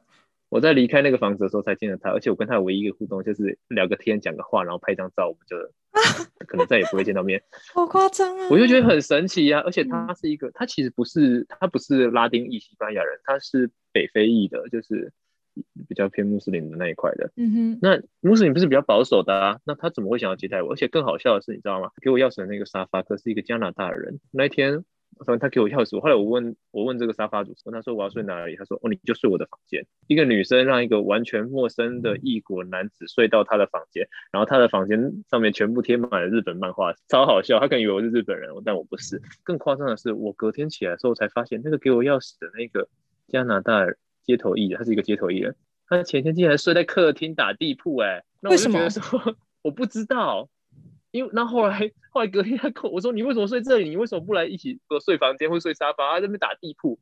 [0.49, 5.57] 我在离开那个房子的时候才见了他，而且我跟他唯一一个互动就是聊个天、讲个话，然后拍张照，我们就
[6.47, 7.43] 可能再也不会见到面。
[7.75, 8.49] 好夸张啊！
[8.51, 15.13] 我就觉得很神奇呀，而且他是一个，他其实不是他不是拉丁裔西班牙人，他是北非裔的，就是。
[15.89, 19.59] 比较偏穆斯林的那一块的，嗯哼，那穆斯林不是比较保守的啊？
[19.65, 20.73] 那他怎么会想要接待我？
[20.73, 21.91] 而且更好笑的是，你知道吗？
[22.03, 24.21] 给我钥匙的那个沙发客是一个加拿大人。
[24.31, 24.85] 那一天，
[25.19, 28.57] 反正他给我钥匙，后来我问我问这个沙发主，问他说我要睡哪里？
[28.57, 29.85] 他说哦，你就睡我的房间。
[30.07, 37.59] 一个女生让一个完全陌生的异国男子睡到她的房间，然后她的房间上面全部贴满了日本漫画，超好笑。
[37.59, 39.21] 他可能以为我是日本人，但我不是。
[39.43, 42.89] 更夸张的是，我隔天起来的时候才发现，那个给我钥匙的那个
[43.29, 43.97] 加拿大人。
[44.29, 45.57] 街头艺人，他是一个街头艺人。
[45.89, 50.51] 他前天竟然睡在客厅打地铺，哎，那我就觉得说我不知道，
[51.11, 53.89] 因为那后来后来隔天他跟我说，你为什么睡这里？
[53.89, 56.11] 你为什么不来一起睡房间或睡沙发？
[56.11, 56.99] 他在那边打地铺，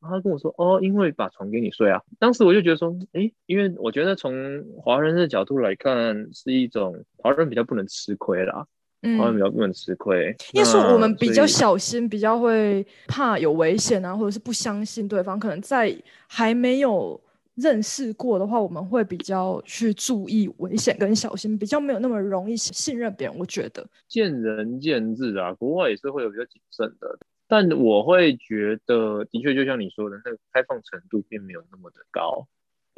[0.00, 2.00] 然后他跟我说，哦，因为把床给你睡啊。
[2.20, 8.68] 当时我就觉得说，哎，因为我觉得从华人的角度来看，是一种华人比较不能吃亏啦。
[9.16, 15.38] 华人比较不能吃亏，因为说我们比较小心，比较会怕有危险啊，或者是不相信对方。
[15.38, 17.20] 可能在还没有
[17.54, 23.38] 认识过的话，我们会比较去注意危险跟小心，比较没有那么容易信任别人。
[23.38, 32.46] 我觉得见仁见智啊，国外也是会有比较谨慎的，但我会觉得，的确就像你说的，那个开放程度并没有那么的高。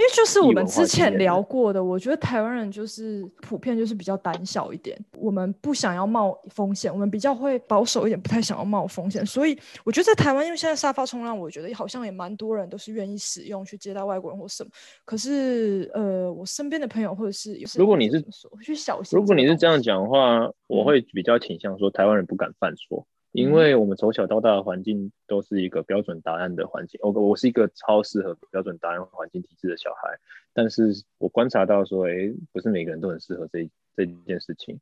[0.00, 9.26] 因为就是我们之前聊过的，我觉得台湾人就是普遍就是比较胆小一点，我们不想要冒风险，我们比较会保守一点，不太想要冒风险。
[9.26, 14.70] 所以我觉得在台湾，因为现在沙发冲浪，我觉得好像也蛮多人都是愿意使用去接待外国人或什么。
[15.04, 18.24] 可是呃，我身边的朋友或者是如果你是
[18.62, 23.06] 去小心，如果你是这样讲的话，我会比较倾向说台湾人不敢犯错。
[23.32, 30.18] 因为我们从小到大的环境都是一个标准答案的环境，我我是一个超适合标准答案环境体制的小孩，
[30.52, 34.80] 但是我观察到说，哎，不是每个人都很适合这这件事情。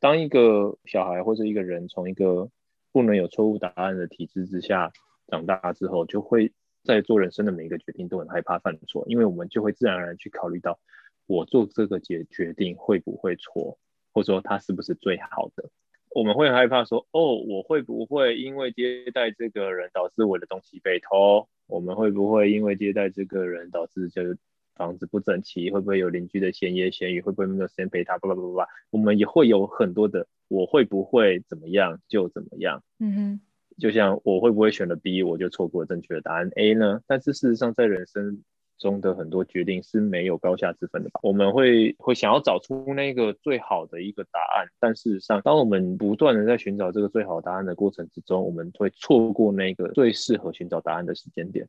[0.00, 2.48] 当一个小孩或者一个人从一个
[2.90, 4.90] 不能有错误答案的体制之下
[5.28, 6.52] 长大之后，就会
[6.84, 10.78] 在做人生的每一个决定都很害怕犯错，因为我们就会自然而然去考虑到，
[11.26, 13.78] 我做这个决决定会不会错，
[14.12, 15.68] 或者说它是不是最好的。
[16.14, 21.48] 我们会害怕说，哦，我会不会因为接待这个人导致我的东西被偷？
[21.66, 24.38] 我们会不会因为接待这个人导致就是
[24.76, 25.72] 房子不整齐？
[25.72, 27.20] 会不会有邻居的闲言闲语？
[27.20, 28.16] 会不会没有时间陪他？
[28.18, 32.80] 巴拉巴拉巴拉，我们也会有很多的，我会不会怎么样就怎么样？
[33.00, 33.40] 嗯哼，
[33.78, 37.00] 就像我会不会选了 B，我就错过了正确的答案 A 呢？
[37.08, 38.44] 但是事实上，在人生。
[38.78, 41.20] 中的很多决定是没有高下之分的吧？
[41.22, 51.66] 我们会会想要找出那个最好的一个答案，但事实上，当我们不断的在寻找这个最好答案的过程之中，我们会错过那个最适合寻找答案的时间点。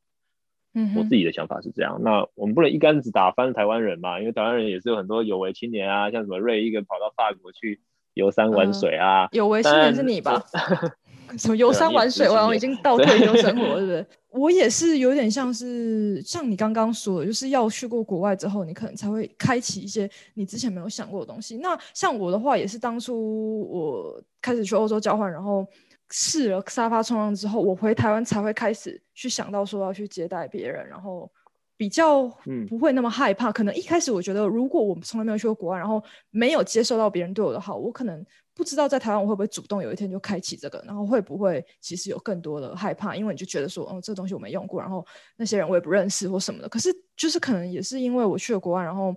[0.73, 2.01] 嗯，我自己的想法是这样。
[2.03, 4.19] 那我们不能一竿子打翻台湾人嘛？
[4.19, 7.79] 因为台湾人也是有很多有为青年啊，像什么瑞一个跑到法国去
[8.13, 10.43] 游山玩水啊，有为青年是你吧？
[11.37, 14.05] 什么游山玩水，我已经到退休生活，对不对？
[14.31, 21.57] 我也是有点像是像你刚刚说的，就是要去过国外之后，你可能才会开启一些你之前没有想过的东西。
[21.57, 25.65] 那像我的话，也是当初我开始去欧洲交换，然后
[26.11, 31.31] 试了沙发冲浪之后，我回台湾才会开始去想到说要去接待别人，然后
[31.77, 32.27] 比较
[32.67, 33.51] 不会那么害怕。
[33.51, 38.25] 可能一开始我觉得，如果我从来没有去过国外，然后没有接受到别人对我的好，我可能。
[38.57, 46.69] 不知道在台湾我会不会主动有一天就开启这个，然后会不会其实有更多的害怕，因为你就觉得说，哦，这个东西我没用过，然后那些人我也不认识或什么的。
[46.69, 49.13] 可是就是可能也是因为我去了国外，然后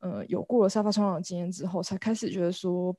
[0.00, 2.92] 呃有过了沙发冲浪的经验之后，才开始觉得说，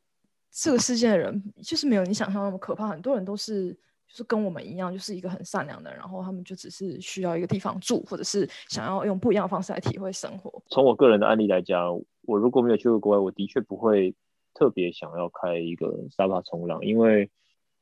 [0.50, 2.88] 这个世界的人就是没有你想象那么可怕。
[2.88, 3.78] 很多人都是
[4.12, 10.62] 就是跟我们一样，就是一个很善良的，然后他们就只是需要一个地方住，或者是想要用不一样的方式来体会生活。
[10.68, 14.14] 从我个人的案例来讲，我如果没有去过国外，我的确不会。
[14.54, 17.32] 特别想要开一个沙发冲浪，因为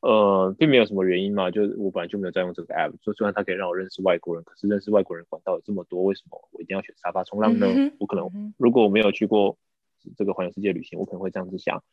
[0.01, 2.93] 呃，并没有什么原因嘛，就是我本来就没有在用这个 app。
[3.01, 7.65] 就虽然它可以让我认识外国人，可是认识外国人管道有这么多，为什么我一定要选沙发冲浪呢？
[7.99, 9.57] 我可能如果我没有去过
[10.15, 11.83] 这个环游世界旅行，我可能会这样子想。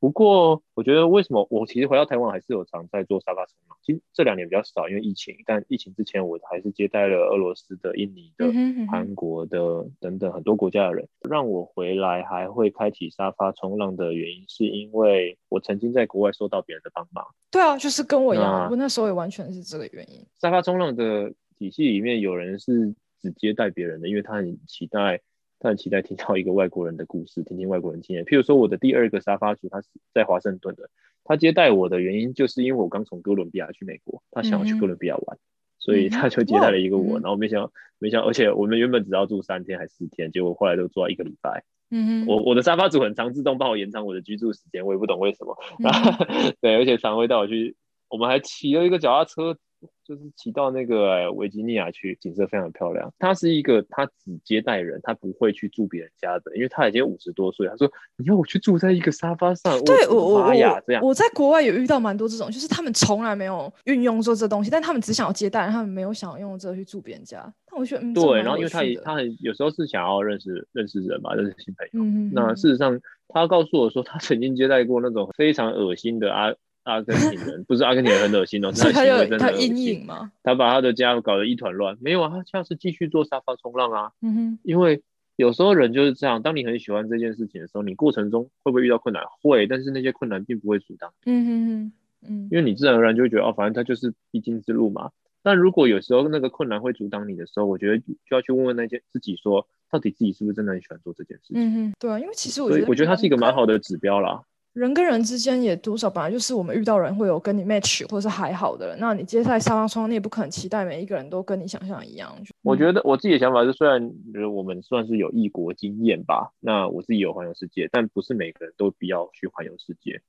[0.00, 3.78] 不过，我觉得为什么我其实回到台湾还是有常在做沙发冲浪。
[3.82, 5.34] 其实这两年比较少，因为疫情。
[5.46, 8.46] 但疫情之前，我还是接待了俄罗斯的、印尼的、
[8.90, 11.08] 韩国的等等很多国家的人。
[11.28, 17.24] 让我回来还会开启沙发冲浪的原因，是因为我曾经在国外受到别人的帮忙。
[17.50, 20.22] 对啊，就是跟我一样，我那时候也完全是这个原因。
[20.38, 25.22] 沙发冲浪的体系里面，有人是只接待别人的，因为他很期待。
[25.60, 28.24] 他很期待听到一个外国人的故事，听听外国人经验。
[28.24, 30.90] 譬如说，我的第二个沙发主，他是在华盛顿的。
[31.24, 35.38] 他接待我的原因，就是因为我刚从哥伦比亚去美国，他想要去哥伦比亚玩，
[35.78, 37.18] 所以他就接待了一个我。
[37.20, 41.64] 然后没想，没想，而且我们原本只要住三天还四天，结果后来都住了一个礼拜。
[41.90, 45.56] 嗯我我的沙发主很常自动帮我延长我的居住时间，我也不懂为什么。
[45.78, 46.26] 然后
[46.60, 47.74] 对，而且常会带我去，
[48.08, 49.56] 我们还骑了一个脚踏车。
[50.04, 53.12] 就是骑到那个维吉尼亚去，景色非常漂亮。
[53.18, 57.66] 他是一个，他只接待人，他不会去住别人家的，因为他已经五十多岁。
[57.68, 60.52] 他说：“你要我去住在一个沙发上？”对我我我
[60.86, 61.02] 这样。
[61.02, 67.52] 我在国外有遇到蛮多这种，就是他们从来没有运用做这东西，但他们只想要接待，他们没有想要用这去住别人家。
[67.66, 68.42] 但我觉得，嗯，对。
[68.42, 72.04] 然后因为他他很有时候是想要认识认识人嘛，认识新朋友。
[72.04, 76.54] 嗯那事实上，他告诉我说，他曾经接待过那种非常恶心的阿。
[76.84, 80.30] 阿根廷人 不是阿根廷人很恶心哦， 他行为真的阴影吗？
[80.42, 84.12] 他把他的家搞得一团乱，没有啊，他下次继续做沙发冲浪啊。
[84.22, 85.02] 嗯哼，因为
[85.36, 89.22] 有时候人就是这样，当你很喜欢这件事情的时候，你过程中会不会遇到困难？
[89.42, 91.12] 会，但是那些困难并不会阻挡。
[91.26, 91.92] 嗯哼哼，
[92.28, 95.10] 嗯，因为你自然而然就会觉得哦，反正他就是必经之路嘛。
[95.42, 101.56] 但如果有时候那个困难会阻挡你的时候，我觉得就要去问问那些自己说，到底自己是不是真的很喜欢做这件事情？
[101.56, 104.40] 嗯哼，对啊，因为其实我觉得，我觉得它是一个蛮好的指标啦。
[104.74, 112.36] 人跟人之间也多少本来就是我们遇到人会有跟你 match 或者是还好的人，那你接下来沙发窗，你也不可能期待每一个人都跟你想象一样。
[112.62, 114.12] 我觉得我自己的想法是，虽然
[114.52, 120.20] 我们算是有异国经验吧，那我自己有环游世界，但不是每个人都必要去环游世界。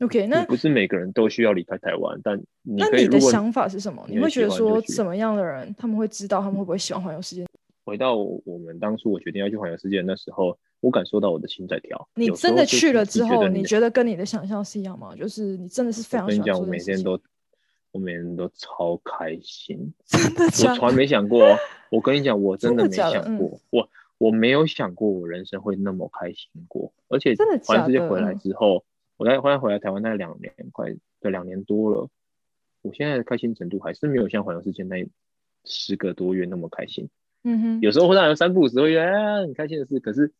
[0.00, 4.02] OK，那不是每个人都需要离开台湾，但那你的想法是什么？
[4.08, 7.44] 你会觉得说怎么样的人他们会知道他们会不会喜欢环游世界？
[7.84, 12.08] 回到我们当初我决定要去环游世界那时候，我感受到我的心在跳。
[12.16, 15.14] 你真的去了之后，你觉得跟你的想象是一样吗？
[15.16, 16.26] 就是你真的是非常。
[16.26, 17.18] 我跟你讲，我每天都，
[17.92, 19.94] 我每天都超开心。
[20.04, 20.72] 真的假？
[20.72, 21.56] 我从来没想过。
[21.90, 23.60] 我跟你讲，我真的没想过。
[23.70, 26.92] 我我没有想过我人生会那么开心过。
[27.08, 28.84] 而且环游世界回来之后，
[29.16, 32.08] 我在后来回来台湾那两年，快对两年多了。
[32.82, 35.06] 我现在的开心程度还是没有像环游世界那
[35.64, 37.08] 十个多月那么开心。
[37.44, 40.32] 嗯哼，有时候会让人三不五时会觉得哎很开心的事，可是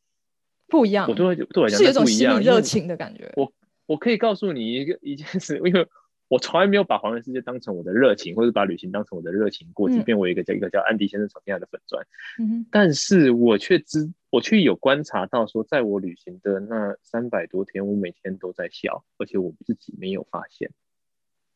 [0.72, 1.06] 不一样。
[1.06, 3.30] 我都会对我讲是有种心理热情的感觉。
[3.36, 3.52] 我
[3.84, 5.86] 我可以告诉你一个一件事，因为
[6.28, 9.90] 我从来没有把环游世界当成我的热情，或者把旅行当成我的热情过。
[9.90, 12.02] 即便我一个叫一个叫安迪先生闯天涯的粉钻，
[12.40, 20.70] 嗯哼，但是我却知我却有观察到说，在我旅行的那三百多天，我每天都在笑，而且我自己没有发现。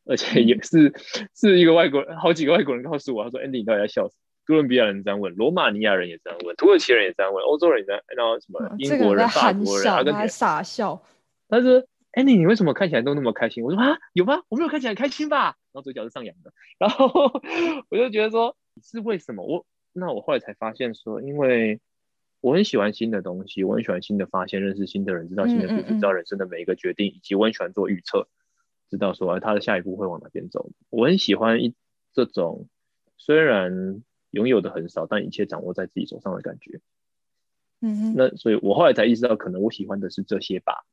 [0.05, 0.93] 而且也是
[1.35, 11.03] 是一个外国人，好几个外国人告诉我，他说：“Andy，你到底在笑什么？”哥伦比亚人这样问，罗马尼亚人也这样问，土耳其人也这样问，欧洲人也在，然后什么英国人、法国人，他还傻笑。
[11.49, 11.83] 他说
[12.13, 14.43] ：“Andy，你为什么看起来都那么开心？”我说：“啊，有吗？
[14.49, 16.53] 我没有看起来开心吧？”然后嘴角是上扬的。
[16.79, 17.11] 然后
[17.91, 21.81] 我就觉得说：“是为什么？”我那我后来才发现说，因为
[22.41, 28.29] 我很喜欢新的东西，我很喜欢新的发现，认识新的人，知道新的故事，知道人生的每一个决定，以及我很喜欢做预测。
[28.89, 31.75] 知道说他的下一步会往哪边走，我很喜欢一
[32.13, 32.69] 这种
[33.17, 34.03] 虽然
[34.37, 36.79] 拥有的很少，但一切掌握在自己手上的感觉。
[37.81, 40.85] 嗯哼，那所以我后来才意识到，可能我喜欢的是这些吧。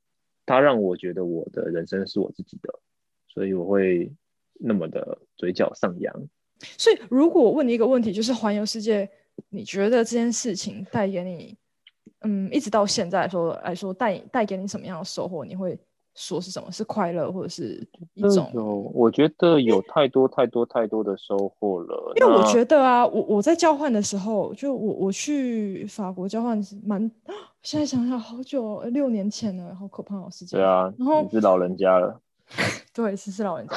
[0.46, 2.80] 它让我觉得我的人生是我自己的，
[3.28, 4.10] 所以我会
[4.54, 6.14] 那么的嘴角上扬。
[6.78, 9.10] 所以如果我问你一个问题，就是环游世界，
[9.50, 11.58] 你觉得这件事情带给你，
[12.22, 15.44] 嗯，一直到现在说来说带带给你什么样的收获？
[15.44, 15.78] 你会？
[16.16, 18.52] 说是什么是快乐，或者是一种？
[18.94, 22.14] 我觉得有太多太多太多的收获了。
[22.16, 27.00] 因为我觉得啊，我我在交换的时候，就我我去法国交换是蛮，
[27.62, 30.60] 现在想想好久，六年前了，好可怕哦，时间。
[30.60, 32.20] 对啊，然后你是老人家了。
[32.94, 33.76] 对，是是老人家。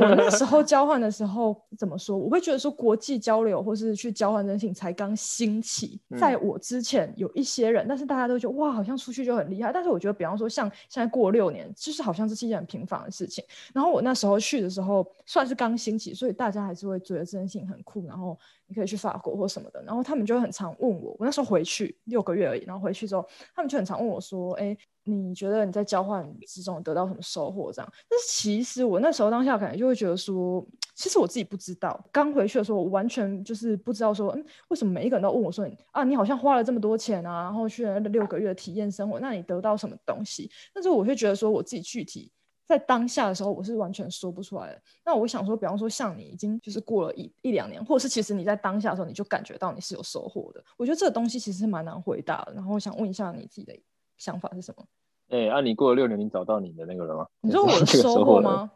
[0.00, 2.18] 我那时候交换的时候怎么说？
[2.18, 6.00] 我会觉得说国际交流或是去交换人情才刚兴起。
[6.18, 9.72] 在我之前有一些人，但是大家都觉得哇，好像出去就很厉害。
[9.72, 13.44] 但是我觉得，比方说像现在过六年，就是好像这是一件很平凡的事情。
[13.72, 18.04] 然后我那时候去的时候算是刚兴起，所以大家还是会觉得这件事情很酷。
[18.08, 18.36] 然后
[18.66, 19.80] 你可以去法国或什么的。
[19.84, 22.64] 然后他们就会很常问我，我那时候回去六个月而已。
[22.64, 24.76] 然后回去之后，他们就很常问我说：“哎。”
[25.10, 27.72] 你觉得你在交换之中得到什么收获？
[27.72, 32.02] 这样，但是其其实我那时候当下感觉就会觉得说，其实我自己不知道。
[32.10, 40.50] 刚回去的时候，我完全就是不知道说，嗯，为什么每一个人都问我说，啊，你好像花了这么多钱啊，然后去了六个月的体验生活，那你得到什么东西？
[40.72, 42.32] 但是我会觉得说，我自己具体
[42.64, 44.80] 在当下的时候，我是完全说不出来的。
[45.04, 50.64] 那我想说，比方说像你已经就是过了一一两年，或者是其实你在当下的时候，你就感觉到你是有收获的。
[50.78, 52.54] 我觉得这个东西其实是蛮难回答的。
[52.54, 53.78] 然后想问一下你自己的
[54.16, 54.82] 想法是什么？
[55.28, 57.26] 哎，啊，你过了六年，你找到你的那个了吗？
[57.40, 58.70] 你说我 的收获吗？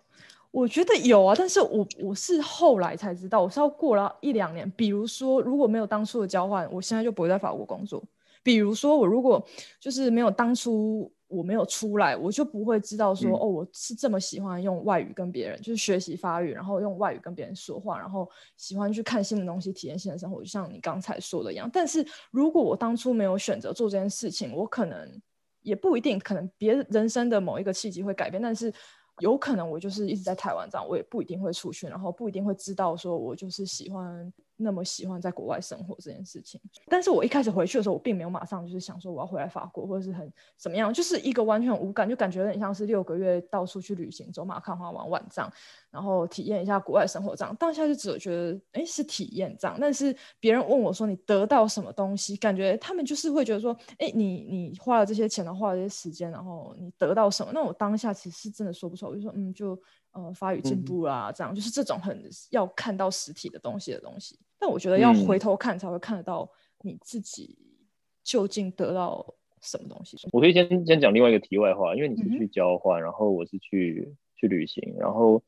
[0.51, 4.71] 我觉得有啊，但是我我是后来才知道，我是要过了一两年。
[4.77, 8.03] 比如说，如果没有当初的交换，我现在就不会在法国工作。
[8.43, 9.43] 比如说，我如果
[9.81, 18.29] 就是没有当初我没有出来，我就不会知道说，哦，我是这么喜欢用外语跟别人，就是学习法语，然后用外语跟别人说话，然后
[18.59, 21.71] 喜欢去看新的东西，体验新的生活，就像你刚才说的一样。
[21.73, 25.09] 但是如果我当初没有选择做这件事情，我可能。
[25.63, 28.73] 也不一定，可能别人生的某一个契机会改变，但是
[29.21, 34.33] 有可能我就是一直在台湾这样，我也不一定会出去，然后不一定会知道说我就是喜欢。
[34.63, 45.53] 那么喜欢在国外生活这件事情，但是我一开始回去的时候，我并没有马上就是想说我要回来法国，或者是很怎么样，就是一个完全无感，就感觉有点像是六个月到处去旅行，走马看花，玩万丈，
[45.91, 47.55] 然后体验一下国外生活这样。
[47.57, 49.77] 当下就只有觉得，哎，是体验这样。
[49.81, 57.51] 但是别人问我说你得到什么东西，感觉他们就是会觉得说，哎，你你花了这些钱，花了这些时间，然后你得到什么？
[57.53, 59.79] 那我当下其实是真的说不出来，我就说，嗯，就
[60.13, 64.39] 呃发育进步啦，这样就是这种很要看到实体的东西的东西。
[64.59, 66.49] 但我觉得要回头看才会看得到
[66.83, 67.59] 你自己
[68.23, 70.17] 究竟得到什么东西。
[70.33, 75.43] 我可以先先讲另外一个题外话，因为你是去交换，然后我是去去旅行，然后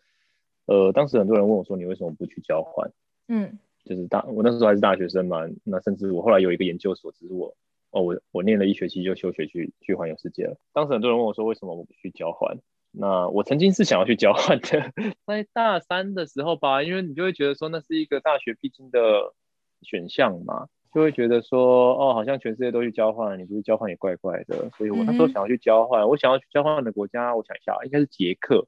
[0.66, 2.90] 呃，当时很多人问我说你为什么不去交换？
[3.28, 7.54] 嗯，就是大我那时候还是大学生嘛，那甚至我后来有一个研究所，只是我
[7.90, 10.56] 哦我我念了一学期就休学去去环游世界了。
[10.72, 12.58] 当时很多人问我说为什么我不去交换？
[12.97, 14.92] 那我曾经是想要去交换的，
[15.26, 19.34] 在大三的时候吧，因为你就会觉得说那是一个大学必经的
[19.82, 24.70] 选项嘛，就会觉得说哦，好像全世界都去交换，你不去交换也怪怪的。
[24.78, 28.66] 所以我那时候想要去交换，我想要去交换的国家，我想一下，应该是捷克。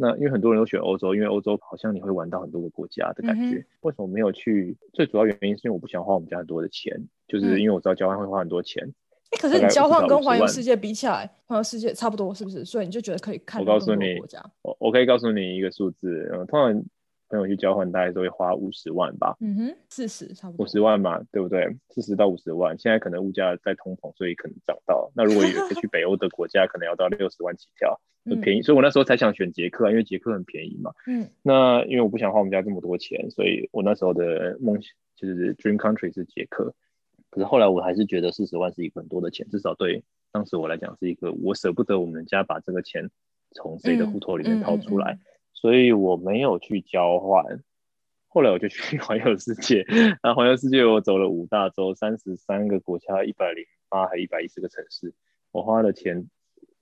[0.00, 3.64] 那因为很多人都选欧洲，因为欧洲好像你会玩到很多个国家的感觉。
[3.80, 4.76] 为什么没有去？
[4.92, 8.92] 最主要原因是因为我不想花我们家很多的钱，就是因为我知道交换会花很多钱。
[9.30, 12.64] 哎，可是你交换跟环游世界比起来，环游世界差不多是不是？
[12.64, 13.60] 所以你就觉得可以看。
[13.60, 14.16] 我告诉你，
[14.62, 16.84] 我我可以告诉你一个数字，嗯，通常。
[17.30, 19.36] 朋友去交换，大概都会花五十万吧。
[19.40, 20.64] 嗯哼，四十差不多。
[20.64, 21.76] 五十万嘛，对不对？
[21.90, 25.12] 四十到五十万，现在可能物价在通膨，所以可能涨到。
[25.14, 28.62] 那如果有去北欧的国家，可能要到六十万起跳， 很便宜。
[28.62, 30.90] 所以我那时候才想选捷克，因为捷克很便宜嘛。
[31.06, 31.28] 嗯。
[31.42, 36.74] 那因为我不想花我们家这么多钱，所以我那时候的梦想就是 dream country 是捷克。
[37.38, 43.08] 可是后来我还是觉得四十万是一个很多的钱，至少对当时我来讲是一个我舍不得我们家把这个钱
[43.52, 45.20] 从谁的户头里面掏出来。
[45.52, 47.62] 所以我没有去交换，
[48.26, 49.86] 后来我就去 环游世界。
[50.20, 55.14] 那环游世界我走了五大洲，三十三个国家，一百零八还一百一十个城市。
[55.52, 56.28] 我花的钱，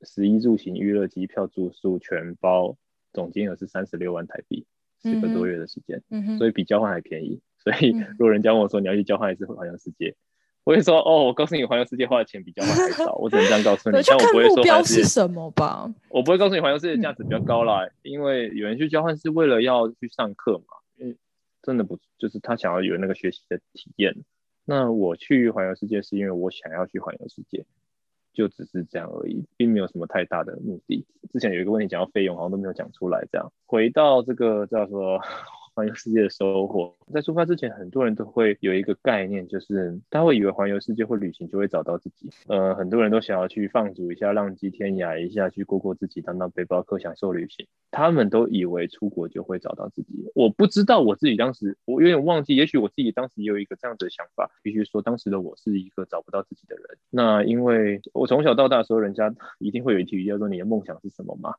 [0.03, 2.79] 食衣住行、娱乐、机票、住宿全包，
[3.13, 4.65] 总金额是三十六万台币，
[5.03, 6.03] 四个多月的时间。
[6.09, 7.43] 嗯所以比交换还便宜。
[7.59, 10.15] 所以如果人家问我说你要去交换一次环游世界？
[10.67, 14.03] 我会说哦，我告诉你，环游世界花的钱比交换还少，我只能这样告诉你。
[14.05, 15.89] 但我不会说标是什么吧？
[16.09, 20.65] 我不会告诉你环游世界价值比较高啦，因为有人去交换是为了要去上课嘛，
[20.97, 21.17] 因为
[21.63, 24.13] 真的不就是他想要有那个学习的体验。
[24.65, 27.65] 那我去环游世界是因为我想要去环游世界，
[28.35, 31.07] 就只是这样而已，并没有什么太大的目的。
[31.33, 33.25] 之前有一个问题讲到费用，好像都没有讲出来。
[33.31, 35.23] 这样回到这个叫做。
[35.77, 42.31] 环游世界的收获，在出发之前，很多人都会有一个概念，就是他会以为环游世界或旅行就会找到自己。
[42.49, 47.67] 呃，很多人都想要去放逐一下，浪迹天涯一下，去过过自己，当当背包客，享受旅行。
[47.91, 50.31] 他们都以为出国就会找到自己。
[50.35, 54.51] 我不知道我自己当时，我有点忘记，也许我自己当时也有一个这样子的想法。
[54.63, 56.85] 必须说，当时的我是一个找不到自己的人。
[57.11, 61.53] 那因为我从小到大的时候，人家一定会有一题叫做你的梦想是什么嘛？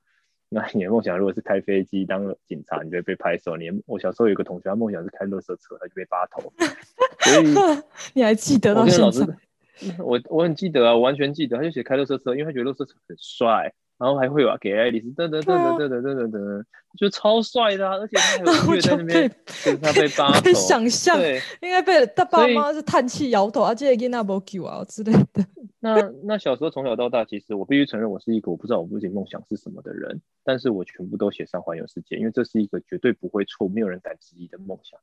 [0.49, 3.57] 那你的梦想如果是开飞机当警察，你就会被拍手。
[3.57, 6.51] 你我小时候有个同学，他梦想是开乐色车，他就被扒头。
[7.19, 7.83] 所以
[8.13, 9.27] 你还记得到现在？
[9.99, 11.57] 我我很记得啊，我完全记得。
[11.57, 16.63] 他就写开乐色车，因为他觉得乐色车很帅，然后还会有给爱丽丝噔噔噔噔噔噔噔噔，
[16.97, 17.87] 就超帅的。
[17.87, 19.31] 而且他还有音乐在那边，
[19.65, 20.53] 跟他被扒头。
[20.53, 21.19] 想象，
[21.61, 25.45] 应该被他爸妈是叹气摇头啊，这个囡仔无救啊之类的。
[25.79, 30.19] 那那小时候从小到大，其实我必须承认，我是一个我不知道我自己梦想是什么的人。
[30.43, 34.99] 但是我全部都写上环游世界，因为这是一个绝对不会错、没有人敢质疑的梦想。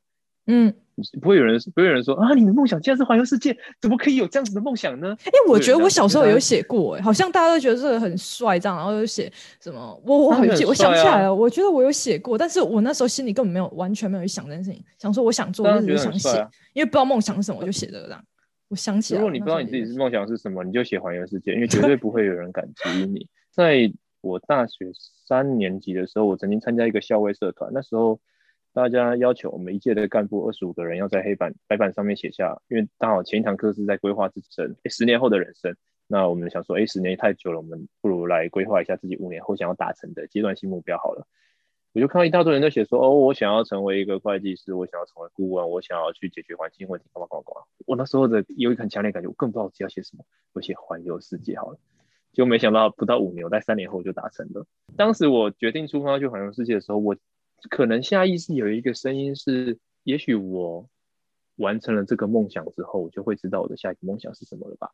[0.46, 0.74] 嗯，
[1.22, 5.16] 不会有人不会有人说啊，你的梦想竟然是环游世界，怎么可以有这样子的梦想呢？
[5.26, 16.28] 因为我觉得我小时候有写过，哎，好像大家都觉得这个很帅，这样，然后就写什么，我我好记，我想起来了，我觉得我有写过，但是我那时候心里根本没有完全没有去想这件事情，想说我想做，但是就想写，
[16.74, 18.22] 因为不知道梦想是什么，我就写这个这样。
[18.68, 23.28] 我想起来，如果你不知道你自己是梦想是什么，你就写环游世界，因为绝对不会有人敢质疑你。
[23.52, 24.90] 在我大学
[25.26, 28.18] 三年级的时候，我曾经参加一个校外社团，那时候
[28.72, 35.76] 大家要求我们一届的干部二十五个人要在黑板白板上面写下，因为刚好前一堂课是在规划自身十年后的人生，
[36.08, 41.26] 那我们想说，哎，十年太久了，我们不如来规划一下自己五年后想要达成的阶段性目标好了。
[41.94, 47.64] 我就看到一大堆人在写说，哦，我想要成为一个会计师，我想要成为顾问，我想要去解决环境问题，干嘛干嘛干嘛。
[47.86, 50.24] 我那时候的有一个很强烈感觉，我更不知道自己要写什么，
[50.54, 51.78] 我写环游世界好了。
[52.32, 54.66] 就没想到不到五年，我在三年后就达成了。
[54.96, 57.16] 当时我决定出发去环游世界的时候，我
[57.70, 60.88] 可能下意识有一个声音是，也许我
[61.54, 64.90] 完成了这个梦想之后，我就会知道我的下一个梦想是什么了吧？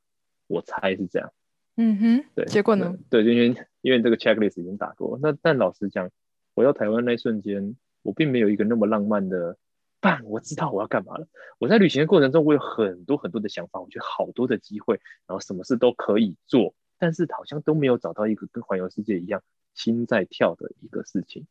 [0.48, 1.32] 我猜是这样。
[1.78, 2.44] 嗯哼，对。
[2.44, 2.94] 结果呢？
[3.08, 5.18] 对，因为因为这个 checklist 已经打过。
[5.22, 6.10] 那但老实讲。
[6.54, 9.56] 回到台湾那一瞬间，我并没有一个那么浪漫的
[10.00, 10.22] 伴。
[10.24, 11.26] 我知道我要干嘛了。
[11.58, 19.42] 我在旅行的过程中，我有很多很多的想法，我觉得好多的机会，然后什么事都可以做，但是好像都没有找到一个跟环游世界一样
[19.74, 21.46] 心在跳的一个事情。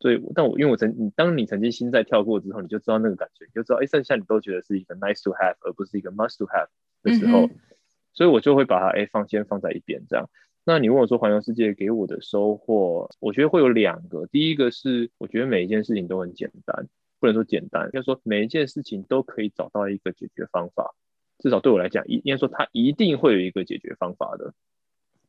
[0.00, 6.68] 所以，但我因为我曾，当你曾经心在跳过之后，你就知道那个感觉，你就知道，哎，剩下你都觉得是一个 nice to have，而不是一个 must to have
[7.02, 7.48] 的时候，
[8.12, 10.28] 所以我就会把它哎放先放在一边，这样。
[10.66, 14.26] 那你问我说环游世界给我的收获，我觉得会有两个。
[14.26, 16.88] 第一个是我觉得每一件事情都很简单，
[17.20, 20.94] 不能说简单，应该说每一件事情都可以找到一个解决方法。
[21.38, 24.54] 至少对我来讲，应该说它一定会有一个解决方法的。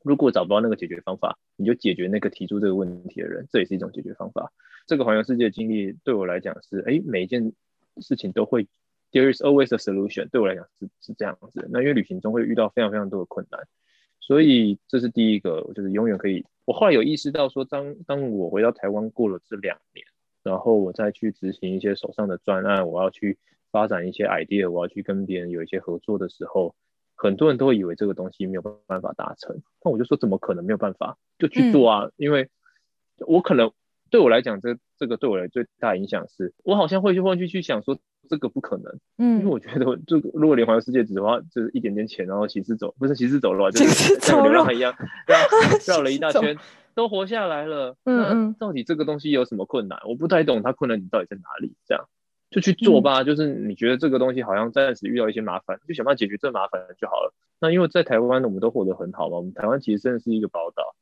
[0.04, 4.54] 如果找不到那个解决方法，你就解决那个提出这个问题的人，这也是一种解决方法。
[4.88, 7.52] 这个环游世界的经历对我来讲是，哎，每一件
[7.98, 8.68] 事情都会
[9.12, 10.30] there is always a solution。
[10.30, 11.68] 对我来讲是是这样子。
[11.72, 13.68] 那因为旅行中会遇到非常非常多的困难。
[14.26, 16.44] 所以这是第一个，就是永远可以。
[16.66, 20.04] 我后来有意识到说，当当我回到台湾过了这两年，
[20.42, 23.38] 然后我再去执行一些手上的专案，我要去
[23.70, 26.74] 发展一些 idea，我要去跟别人有一些合作的时候，
[27.14, 29.62] 很多人都会以为这个东西没有办法达成。
[29.84, 31.20] 那我就说，怎么可能没有办法？
[31.38, 32.10] 就去做啊！
[32.18, 32.50] 因为
[33.28, 33.72] 我可能
[34.10, 37.98] 对我来讲，这这个对我的最大影响是，我好像会去换去去想说，
[38.30, 44.94] 这个不可能，嗯，因为我觉得这个如果连环游世界只的话，就是一点点钱，然后行尸走，不是行尸走路，就是像流浪汉一样
[45.28, 45.38] 绕
[45.96, 46.58] 绕了一大圈，
[46.94, 50.00] 都活下来了，嗯嗯，到底这个东西有什么困难？
[50.08, 52.06] 我不太懂它困难点到底在哪里，这样。
[52.52, 57.34] 就去做吧，就是你觉得这个东西好像暂时遇到一些麻烦，就想办法解决这麻烦就好了。
[57.60, 60.96] 那因为在台湾，我们都活得很好嘛，我们台湾其实真的是一个宝岛，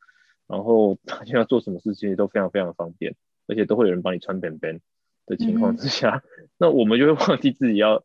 [0.54, 3.16] 然后大家要做什么事情都非常非常方便，
[3.48, 4.80] 而且都会有人帮你穿便便
[5.26, 6.24] 的情况之下，
[6.58, 8.04] 那我们就会忘记自己要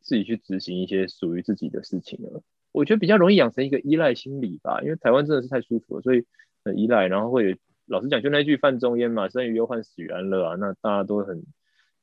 [0.00, 2.42] 自己去执行一些属于自己的事情了。
[2.72, 6.24] 我觉得比较容易养成一个依赖心理吧，因为台湾真的是太舒服了，所以
[6.64, 11.44] 很依赖，然后会老实讲，就那句饭中烟嘛，生于忧患，死于安乐啊，那大家都很。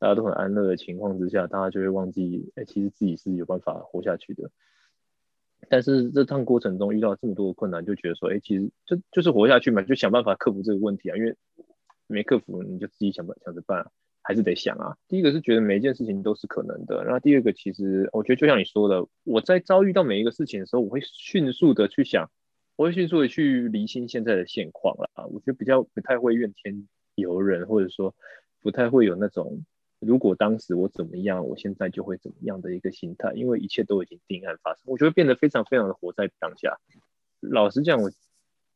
[0.01, 4.49] 大家都很安乐的情况之下，大家就会忘记，哎，其实自己是有办法活下去的。
[5.67, 11.17] 但是这趟过程中遇到这么多的困难，就觉得说，哎，其实就就是活下去嘛，就想办法克服这个问题啊。
[11.17, 11.35] 因为
[12.07, 13.85] 没克服，你就自己想办想着办，
[14.23, 14.95] 还是得想啊。
[15.07, 22.31] 第一个是觉得每一件事情都是可能的，然后第二个其实我觉得就像你说的，我在遭遇到每一个事情的时候，我会迅速的去想，
[22.77, 25.25] 我会迅速的去厘清现在的现况了啊。
[25.25, 28.15] 我觉得比较不太会怨天尤人，或者说
[28.61, 29.65] 不太会有那种。
[29.99, 36.77] 如果当时我怎么样，我现在就会怎么样的一个心态，因为一切都已经定案发生，我就会变得非常非常的活在当下。
[37.41, 38.09] 老实讲，我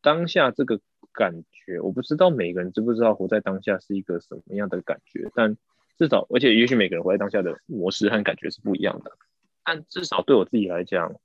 [0.02, 0.82] 当下这个
[1.14, 5.58] 感觉，我不知道每个人知不知道活在当下是一个什么样的感觉，但
[5.98, 9.12] 至少，而且也许每个人活在当下的模式和感觉是不一样的。
[9.64, 11.16] 但至少对我自己来讲，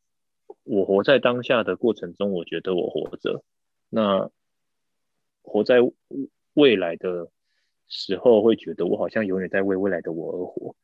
[0.62, 3.42] 我活在当下的过程中，我觉得我活着。
[3.88, 4.30] 那
[5.42, 5.78] 活在
[6.54, 7.30] 未来的。
[7.88, 10.76] 时候会觉得我好像永远在为未来的我而活，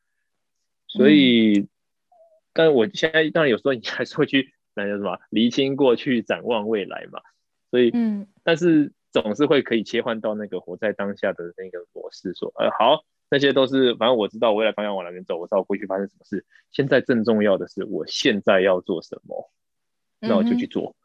[0.87, 1.67] 所以，
[2.51, 7.21] 但我现在当然有时候你还是会去那叫什么厘清过去，展望未来嘛。
[7.69, 19.51] 所以，嗯，但是总是会可以切换到那个活在当下的那个模式，说，呃，好，那些都是反正我知道未来方向往哪边走，我知道过去发生什么事，现在正重要的是我现在要做什么，
[20.19, 20.95] 那我就去做。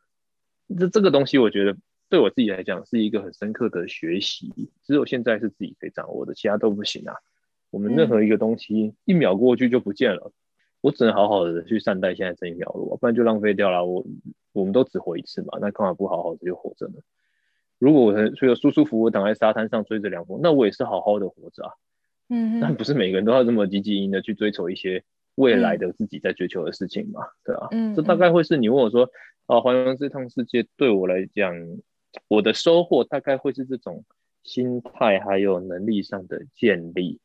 [0.79, 1.77] 这这个东西，我觉得。
[2.11, 4.53] 对我自己来讲是一个很深刻的学习，
[4.83, 7.15] 只有现在是自己可以掌握的，其他都不行啊。
[7.71, 10.33] 我们任何一个东西一秒过去就不见了，
[10.81, 13.85] 我只能好好的去善待现在这一秒了，不然就浪费掉了。
[13.85, 14.05] 我
[14.53, 16.95] 我们都只活一次嘛，那干嘛不好好的就活着呢？
[17.79, 21.73] 如果我很睡得舒舒服服躺在沙滩上吹着凉风，那我也是好好的活着啊。
[22.29, 25.05] 嗯，但不是每个人都要这么积极营的去追求一些
[25.37, 27.23] 未来的自己在追求的事情嘛？
[27.45, 29.09] 对啊，嗯，这大概会是你问我说
[29.47, 31.55] 啊，环游这趟世界对我来讲。
[32.29, 34.05] 我的收获大概会是这种
[34.43, 37.21] 心态还有能力上的建立，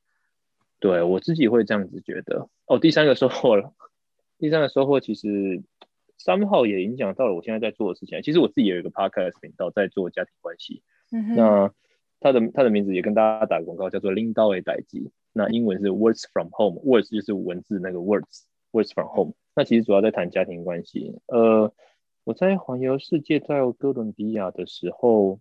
[0.79, 2.49] 对我自己会这样子觉得。
[2.65, 3.73] 哦，第三个收获了，
[4.37, 5.63] 第三个收获其实
[6.17, 8.21] 三号也影响到了我现在在做的事情。
[8.21, 10.83] 其实我自己有一个 podcast 频道在做家庭关系，
[11.35, 11.71] 那
[12.19, 15.11] 他的他的名字也跟大家打个广告，叫做拎刀为代机。
[15.31, 19.33] 那英文是 words from home，words 就是文字那个 words，words from home。
[19.55, 21.73] 那其实主要在谈家庭关系，呃。
[22.25, 25.39] 我在环游世界到哥伦比亚的时候，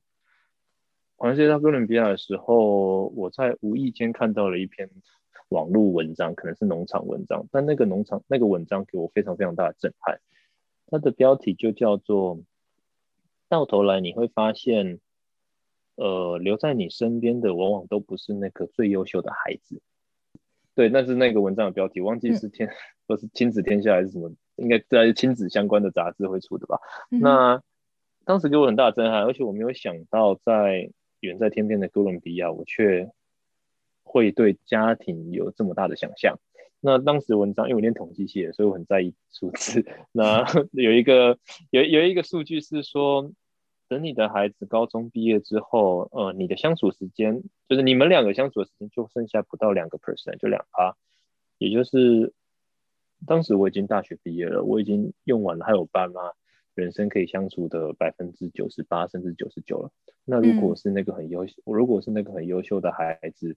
[1.17, 4.91] 环游世界到哥伦比亚的时候，我在无意间看到了一篇
[5.49, 10.21] 网络文章，可能是农场文章，但那个农场那个文章给我非常非常大的震撼。
[10.89, 12.43] 它的标题就叫做
[13.49, 15.01] “到头来你会发现，
[15.95, 19.81] 呃，留在你身边的往往都不是那个最优秀的孩子。”
[20.77, 22.69] 对，那是那个文章的标题，忘记是天，
[23.07, 24.31] 不是亲子天下还是什么。
[24.57, 26.81] 应该在亲子相关的杂志会出的吧？
[27.11, 27.63] 那
[28.25, 30.91] 当时给我很大的震撼，而且我没有想到，在
[31.21, 33.11] 远在天边的哥伦比亚，我却
[34.03, 36.39] 会对家庭有这么大的想象。
[36.81, 39.85] 那当时文章因为我念统计系的，所以我很在意数字。
[40.13, 41.39] 那 有一个
[41.71, 43.31] 有有一个数据是说，
[43.89, 50.97] 等你的孩子高中毕业之后，呃，你的相处时间就是你们两个相处的时间就剩下不到两个 percent，就两趴，
[51.59, 52.33] 也就是。
[53.27, 56.33] 当时我已经大学毕业了，我已经用完了，还有爸妈
[56.75, 59.91] 人生可以相处的百分之九十八甚至九十九了。
[60.25, 63.57] 那如果是那个很优秀，我如果是那个很优秀的孩子，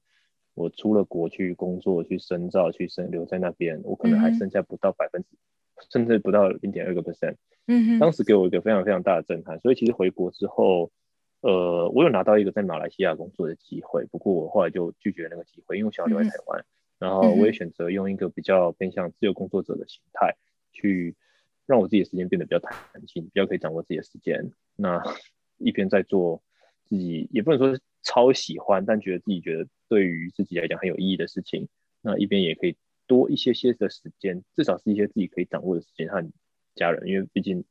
[0.53, 5.28] 我出了国去工作、去深造、去深留在那边，我可能还剩下不到百分之，
[5.91, 7.36] 甚至不到零点二个 percent。
[7.68, 9.60] 嗯当时给我一个非常非常大的震撼。
[9.60, 10.91] 所以其实回国之后，
[11.41, 16.66] 呃，我有拿到一个在马来西亚工作的机会，不过我后来就拒绝那个机会，因为我想要留在台湾。
[16.99, 20.35] 然后我也选择用一个比较偏向自由工作者的形态，
[20.71, 21.15] 去
[21.65, 22.75] 让我自己的时间变得比较弹
[23.07, 24.51] 性，比较可以掌握自己的时间。
[24.75, 25.01] 那
[25.57, 26.41] 一边在做
[26.85, 31.67] 自己也不能说超喜欢，但觉得自己觉得对于自己来讲很有意义的事情，
[32.01, 32.75] 那一边也可以
[33.05, 36.23] 多一些些的时间，至少是一些自己可以掌握的时间和
[36.75, 37.63] 家人，因为毕竟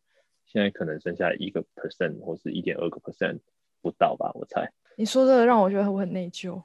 [0.46, 3.40] 现在可能剩下一个 percent 或是一点二个 percent
[3.82, 4.72] 不到吧，我猜。
[4.96, 6.60] 你说的让我觉得我很内疚。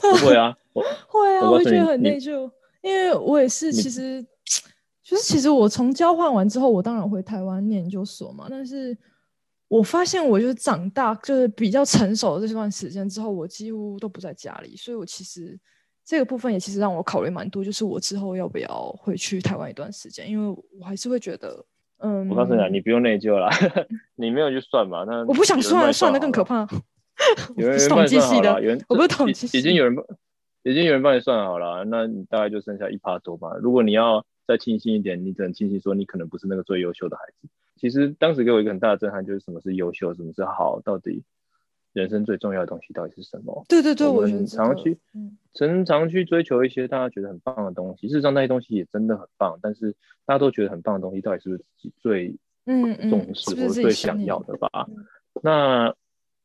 [0.00, 0.56] 不会啊，
[1.06, 2.50] 会啊，我会觉得很内疚，
[2.82, 4.24] 因为我也是，其实
[5.02, 8.46] 就是其实我从交换完之后，我当然回台湾念研究所嘛。
[8.48, 8.96] 但是
[9.68, 15.58] 我发现，我就是长大，就是比较成熟的这段时间之后，我几乎都不在家里，所以我其实
[16.04, 21.64] 这个部分也其实让我考虑蛮多，就是我之后要不要回去台湾一段时间，因为我还是会觉得，
[22.02, 23.48] 嗯，我告诉你啊，你不用内疚啦，
[24.16, 25.04] 你没有去算嘛？
[25.06, 26.66] 那我不想算，算的更可怕。
[27.56, 28.52] 有人统计系的，
[28.88, 30.04] 我不是统计，已经有人帮，
[30.64, 33.52] 已经有人帮你算好了，那你大概就剩下一趴多吧。
[33.60, 37.48] 如果你要再清晰一点，你只能清晰说你可能不是那个最优秀的孩子。
[37.76, 41.22] 其实当时给我一个很大的震撼，就是什么是优秀，什么是好，到底
[41.92, 43.64] 人生最重要的东西到底是什么？
[43.68, 44.98] 对对对，我们常去，
[45.54, 48.08] 常常去追求一些大家觉得很棒的东西。
[48.08, 49.92] 事实上那些东西也真的很棒，但是
[50.24, 52.36] 大家都觉得很棒的东西，到底是不是自己最
[52.66, 54.88] 嗯重视或者最想要的吧？
[55.42, 55.94] 那。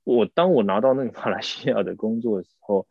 [0.09, 2.87] 我当我拿到那个 马来西亚的工作的时候，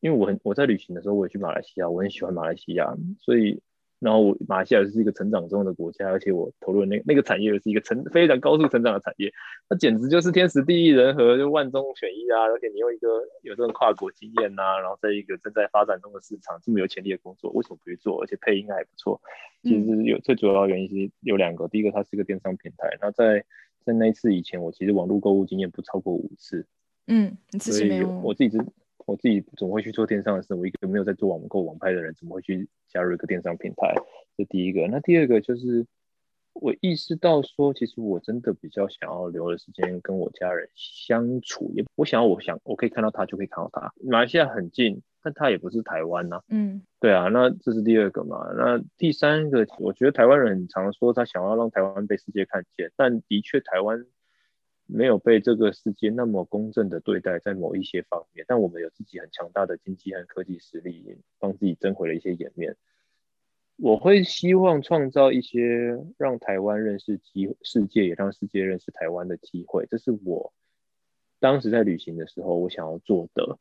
[0.00, 3.62] 因为我很我在旅行的时候，我也去马来西亚，我很喜欢马来西亚，所以
[4.00, 9.30] 然后我马来西亚是一个成长中的国家，而且我投入那那个产业又是一个成非常高速成长的产业，
[9.68, 12.42] 那简直就是天时地利人和，就万中选一啊！
[12.44, 13.08] 而且你用一个
[13.42, 18.22] 有这种跨国经验呐，然后在一个正在发展中的市场这么有潜力的工作，为什么不去做？
[18.22, 19.20] 而且配应该还不错。
[19.62, 23.44] 其实有最主要原因是有两个，第一个它是一个电商平台，那在
[23.84, 26.66] 在那一次以前，我其实网络购物经验不超过五次。
[27.06, 28.08] 嗯，你自己没有？
[28.22, 28.64] 我自己是，
[29.04, 30.54] 我自己怎么会去做电商的事？
[30.54, 33.94] 我一个没有在做网购网拍的人，怎么会去加入一个电商平台？
[34.36, 34.86] 这第一个。
[34.88, 35.86] 那第二个就是，
[36.52, 41.72] 我意识到说，其实我真的比较想要留的时间跟我家人相处。
[41.74, 43.92] 也我想要，我想我可以看到他，就可以看到他。
[44.02, 45.02] 马来西亚很近。
[45.22, 54.02] 但他也不是台湾呐，嗯，对啊，那这是第二个嘛，那第三个，我觉得台湾人很常说他想要让台湾被世界看见，但的确台湾
[54.92, 62.76] 没有被这个世界那么公正的对待，在某一些方面，但我们有自己很强大的经济和科技实力，帮自己争回了一些颜面。
[63.76, 70.52] 我会希望创造一些让台湾认识机世界，也让世界认识台湾的机会，这是我
[71.38, 73.58] 当时在旅行的时候我想要做的。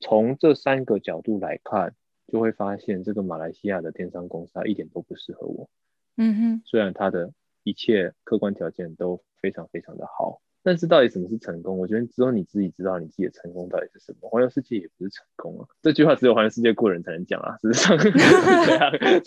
[0.00, 1.94] 从这三个角度来看，
[2.26, 5.70] 就会发现这个马来西亚的电商公司它一点都不适合我。
[6.16, 11.78] 嗯哼，虽然它的一切客观条件都非常非常的好，但是到底什么是成功？
[11.78, 14.28] 我觉得只有你自己知道你自己的成功到底是什么。
[14.28, 17.56] 环游世界也不是成功啊，这句话只有环游世界过人才能讲啊。
[17.62, 18.90] 事实上，这样，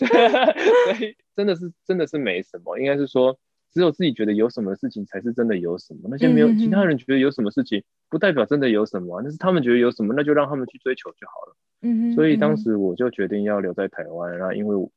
[0.96, 3.38] 所以真的是真的是没什么，应该是说。
[3.72, 11.56] 只有自己觉得有什么事情才是真的有什么，那些没有其他人觉得有什么事情，不代表真的有什么，那是他们觉得有什么，那就让他们去追求就好了。
[11.82, 14.90] 嗯所以当时我就决定要留在台湾，然后因为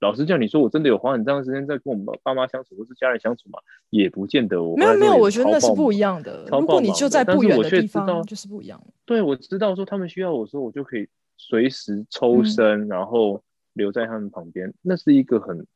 [0.00, 3.58] 老实讲，你说我真的有花很长时间在跟我们爸妈相处或是家人相处嘛，
[3.90, 4.62] 也不见得。
[4.62, 6.44] 我没有没有，我觉得那是不一样的。
[6.50, 8.82] 如果你就在不远的地方，就是不一样。
[9.04, 13.42] 对，我知道说他们需要我说，我就可以随时抽身，然后
[13.72, 15.66] 留在他们旁边，那是一个很。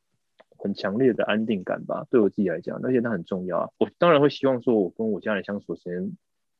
[0.61, 3.69] 很强烈的安定感吧，对我自己来讲，而且那很重要啊。
[3.77, 6.11] 我当然会希望说，我跟我家人相处时间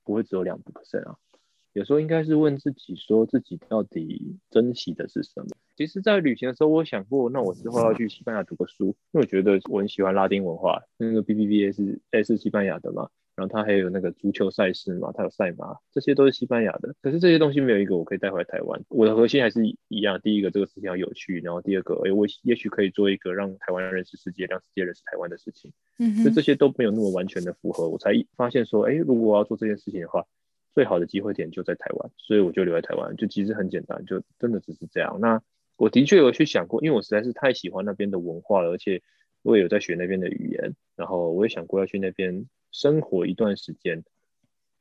[0.05, 1.18] 不会只有两 percent 啊。
[1.74, 5.47] 有时候应该是问自己，说自己到底珍惜的是什么。
[5.80, 10.84] 其实，在旅行的时候，我想过，那我之后要去西班牙读个书，因为我觉得我很喜欢拉丁文化。
[10.97, 13.07] 那个 B B B A 是诶是西班牙的嘛。
[13.38, 16.93] 然后它还有那个足球赛事嘛，它有赛马，这些都是西班牙的。
[17.01, 18.84] 可是这些东西没有一个我可以带回来台湾。
[18.89, 25.71] 我的核心还是一样，第一个这个事情要有趣，然后第二个，哎，我也许可以做一个让台湾认识世界、让世界认识台湾的事情。
[25.97, 30.25] 嗯，所以这些都没有那么完全的符合，我才发现说，哎，如果我要做这件事情的话，
[30.73, 33.15] 最好的机会点就在台湾，所以我就留在台湾。
[33.15, 35.17] 就其实很简单，就真的只是这样。
[35.21, 35.41] 那
[35.80, 39.01] 我的确有去想过，因为我实在是太喜欢那边的文化了，而且
[39.41, 42.47] 我也有在学那边的语言，然后我也想过要去那边。
[42.71, 44.03] 生活一段时间，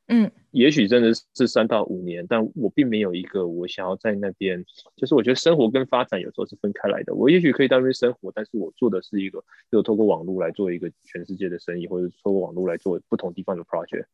[0.08, 4.62] 嗯，也许真的是三到五年，但我并没有一个我想要在那边，
[4.94, 7.14] 就是我觉得生活跟发展有时候是分开来的。
[7.14, 14.04] 我也许可以在那边生活，但是我做的是一个，就透过网络来做一个全世界的生意，或者透过网络来做不同地方的 project。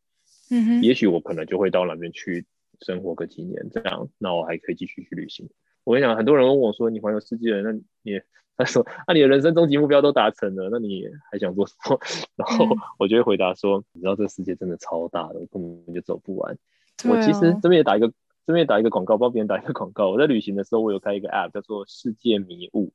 [0.51, 2.47] 嗯哼，也许我可能就会到那边去
[2.81, 5.51] 生活个几年，这样，那我还可以继续去旅行。
[5.85, 7.73] 我跟你讲，很多人问我说：“你环游世界，那
[8.03, 8.21] 你？”
[8.57, 11.99] 他说：“那你的人生终极目标都达成了，那你还想做什么？”
[12.37, 12.67] 然后
[12.99, 16.57] 我就会回答说：“你知道这个世界真的超大的，我根本就走不完。”
[17.09, 18.07] 我其实这边也打一个，
[18.47, 20.11] 这边也打一个广告，帮别人打一个广告。
[20.11, 22.93] 我在旅行的时候，我有开一个 App 叫做“世界迷雾”。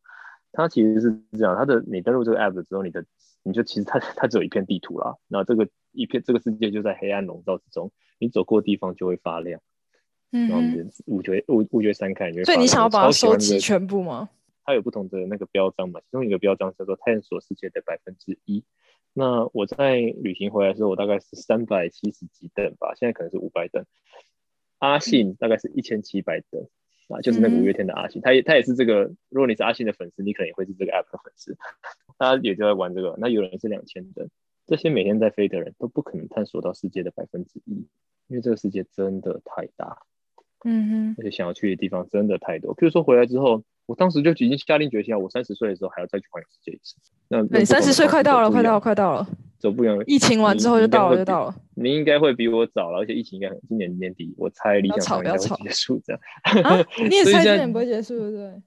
[0.53, 3.03] 它其实是这样，它的你登录这个 App 之后，你的
[3.43, 5.17] 你就其实它它只有一片地图啦。
[5.27, 9.59] 那这个一片这个世界就在黑暗笼罩之中，你走过的地方就会发亮。
[10.32, 14.30] 嗯，然后你就五绝五五绝三看，所以你想要把它收集全部吗？
[14.63, 18.63] 它有不同的那个标章嘛，其中一个标章叫做探索世界的百分之一，
[19.13, 23.84] 那我在旅行回来的时候，我大概是三百七十几等吧，现在可能是五百等。
[24.77, 26.63] 阿信大概是一千七百等
[27.09, 29.11] 啊，就是那个五月天的阿信，他也他也是这个。
[29.30, 31.57] 如果你是阿信的粉丝，你可能也会是这个 app 的粉丝。
[32.19, 33.15] 他也就在玩这个。
[33.17, 34.30] 那有人是两千等，
[34.67, 37.88] 这些每天在飞的人都不可能探索到世界的百分之一，
[38.27, 40.03] 因为这个世界真的太大。
[40.66, 42.76] 嗯哼，而且想要去的地方真的太多。
[42.76, 46.95] 譬如说回来之后，我当时就已经下定决心啊，我三十岁的时候还要再去环游世界一次。
[47.30, 50.03] 那你三十岁快到了，快到了，快到了，走不远了。
[50.05, 51.55] 疫情完之后就到了，就到了。
[51.76, 56.22] 你应该会比我早了，而且疫情应该今年年底，我猜理想上应该会结束这样。
[57.10, 58.62] 你也猜今年不会结束，对不对？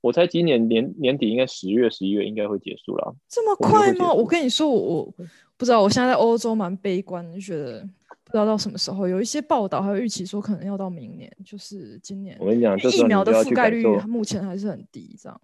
[0.00, 3.14] 我猜今年年年底应该十月、十一月应该会结束了。
[3.28, 4.12] 这么快吗？
[4.12, 5.14] 我跟你说，我我
[5.56, 7.86] 不知道，我现在在欧洲蛮悲观，就觉得。
[8.24, 12.36] 不知道到什么时候，有一些报道还有预期说可能要到明年，就是今年。
[12.40, 15.40] 我跟你讲，疫苗的覆盖率目前还是很低，这样。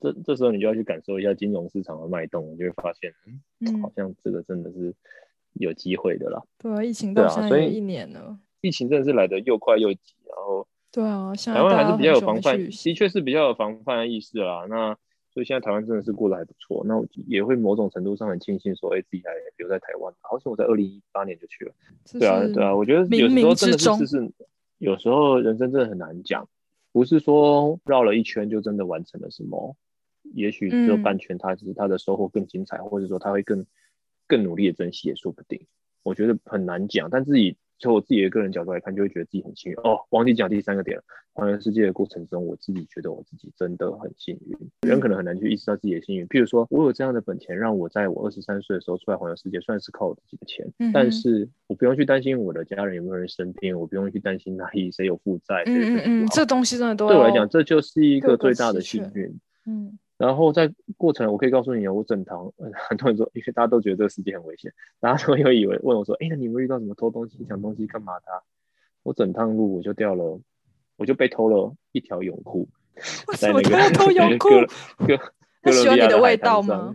[0.00, 3.12] 这这时候你就要去感受一下金融市场的脉动，你就会发现，
[3.60, 4.92] 嗯，好像这个真的是
[5.52, 6.42] 有机会的啦。
[6.58, 14.66] 对啊，疫情到现在一年了，疫情真的是来的又快又急，然后对啊，台湾还是比较有防范，的确是比较有防范意识啦。
[14.68, 14.96] 那
[15.32, 20.12] 所以现在台湾真的是过得还不错，那我也会某种程度上很庆幸说，哎，自己还留在台湾。
[20.20, 21.72] 好像我在二零一八年就去了。
[22.18, 24.32] 对啊，对啊，我觉得有时候真的是是，
[24.78, 26.46] 有时候人生真的很难讲，
[26.92, 29.74] 不是说绕了一圈就真的完成了什么。
[30.34, 33.64] 也许只有半圈，他只是他的收获更精彩，或者说他会更
[34.26, 35.66] 更努力的珍惜也说不定。
[36.02, 37.56] 我觉得很难讲，但自己。
[37.82, 39.98] 从我自己的个人角度来看，就会觉得自己很幸运哦。
[40.10, 41.02] 忘记讲第三个点了，
[41.32, 44.56] 环游世界的过程中，我自己觉得我自己真的很幸运。
[44.88, 46.24] 人可能很难去意识到自己的幸运。
[46.28, 50.64] 譬如说，我有这样的本钱，让我在我二十三岁的时候出来环游世界，算是靠我自己的钱。
[50.92, 55.64] 但是我不用去担心我的家人有没有人生病，我不用去担心哪里谁有负债。
[55.66, 59.38] 嗯嗯嗯，这东西真的都对我来讲，这就是一个最大的幸运。
[59.66, 59.98] 嗯。
[60.22, 62.52] 然后在过程，我可以告诉你，我整堂
[62.88, 68.26] 很多人说，因为大家都觉得这个世界很危险，大家都会以为问我说，哎，那你们遇到什么偷东西、抢东西干嘛的？
[69.02, 70.40] 我整趟路我就掉了，
[70.96, 72.68] 我就被偷了一条泳裤，
[73.36, 74.48] 在那个偷泳 裤，
[75.04, 75.18] 哥
[75.60, 76.94] 哥喜欢你的味道吗？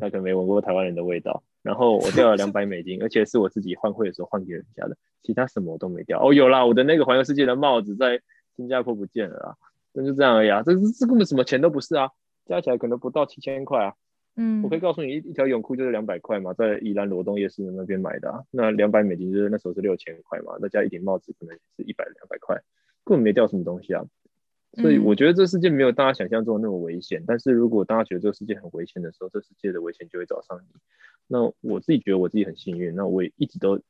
[0.00, 1.44] 他可能没闻过台湾人的味道。
[1.62, 6.20] 然后我掉了两百美金，而且是我自己换汇的时候换给人家的，其他什么都没掉。
[6.20, 8.20] 哦，有啦，我的那个环游世界的帽子在
[8.56, 9.54] 新加坡不见了啊，
[9.92, 12.10] 那就这样而已啊，这这根本什么钱都不是啊。
[12.46, 13.94] 加起来可能不到七千块啊，
[14.36, 22.56] 嗯，我可以告诉你，一一条泳裤就是两百块嘛，在宜兰罗东夜市那边买的，那两百美金就是那时候是六千块嘛，再加一顶帽子可能是一百两百块，
[23.04, 24.04] 根本没掉什么东西啊。
[24.74, 30.66] 所以我觉得这世界没有大家想象中的那么危险，但是如果大家觉得这个世界很危险的时候，这世界的危险就会找上你。
[31.26, 33.80] 那我自己觉得我自己很幸运，那我也一直都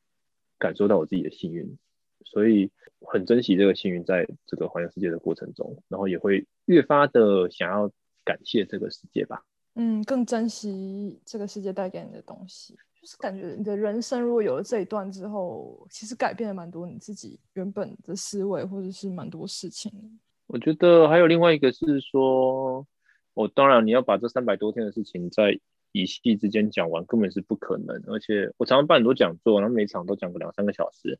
[0.59, 1.77] 感受到我自己的幸运，
[2.25, 7.91] 所以很珍惜这个幸运，在这个环游世界的过程中，然后也会越发的想要。
[8.27, 9.43] 感谢这个世界吧，
[9.77, 20.21] 嗯，更珍惜这个世界带给你的东西，就是感觉你的人生如果有了这一段之后，其实改变了蛮多你自己原本的思维，或者是蛮多事情。
[20.49, 22.87] 我觉得还有另外一个是说，
[23.33, 25.59] 我当然你要把这三百多天的事情在
[25.93, 28.03] 一夕之间讲完，根本是不可能。
[28.09, 31.19] 而且我常常办很多讲座，然后每场都讲个两三个小时，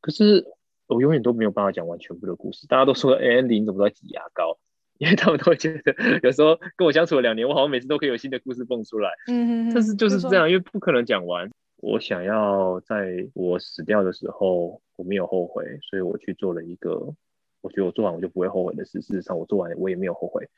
[0.00, 0.46] 可是
[0.86, 2.66] 我永远都没有办法讲完全部的故事。
[2.66, 4.58] 大家都说，哎，Andy 你怎么在挤牙膏？
[4.98, 9.10] 因为他们都会觉得，有时候跟我相处了两年，我好像每次都可以有新的故事蹦出来。
[9.28, 11.50] 嗯嗯但是就是这样，因为不可能讲完。
[11.78, 17.14] 我想要在我死掉的时候，我没有后悔，所以我去做了一个，
[17.60, 19.00] 我觉得我做完我就不会后悔的事。
[19.02, 20.48] 事实上，我做完我也没有后悔。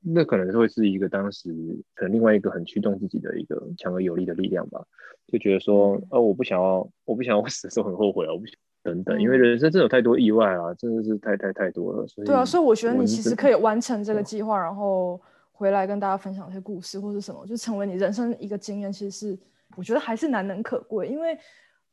[0.00, 1.50] 那可能会是一个当时
[1.94, 4.82] 可能另外一个很驱动自己的一个强而有力的力量吧。
[5.28, 8.54] 就觉得说，呃，我不想要，我不想要我死的时候很后悔啊，我不想。
[8.84, 12.06] 等等，因为人生真的有太多意外啊，真的是太太太多了。
[12.06, 15.18] 所以对啊，所以我觉得你其实可以完成这个计划，然后
[15.52, 18.92] 回来跟大家分享一些故事或者什么，就成为你人生一个经验。
[18.92, 19.38] 其实是
[19.74, 21.36] 我觉得还是难能可贵，因为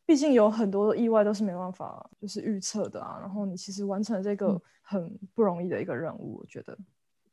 [0.05, 3.17] 毕竟有很多意外都是没办法就是预测的啊。
[3.21, 6.77] 然后你其实完成这个很不容易的一个任务，我觉得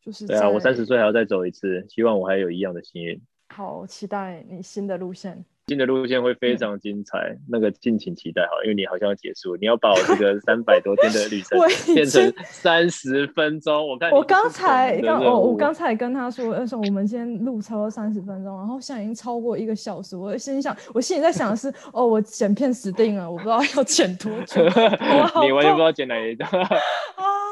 [0.00, 3.20] 就是对啊，我三十岁还要再走一次，希望我还有一样的幸运。
[3.48, 5.44] 好，期待你新的路线。
[5.68, 11.60] 新的路线会非常精彩，那个敬请期待哈，因为你好像要结束，你要把我这个 三百多天的旅程
[11.94, 13.86] 变成三十分钟。
[13.86, 20.16] 我看我刚才刚我我刚才跟他说，说我们今天录超过三十分钟，然后现在已经超过一个小时。
[20.16, 24.64] 我心想，我心里在想的是， 哦，我剪片死定了，我不知道要剪多久。
[25.44, 26.66] 你完全不知道剪哪一段啊，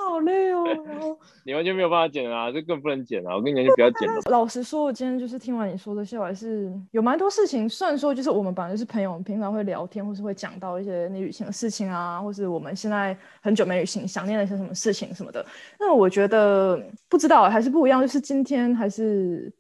[0.09, 0.65] 好累哦。
[1.47, 3.37] 你完全没有办法剪啊，这更不能剪啊！
[3.37, 4.21] 我跟你讲，就不要剪了。
[4.29, 7.69] 老实说，我今天就是听完你说的，我还是有蛮多事情。
[7.69, 15.47] 虽然说，就是我们本来就是朋友，我们平常会聊天，或是会讲到一些你旅行的事情啊，或是我们现在很久没旅行，想念了一些什么事情什么的。
[15.79, 19.53] 那我觉得不知道还是不一样，就是今天还是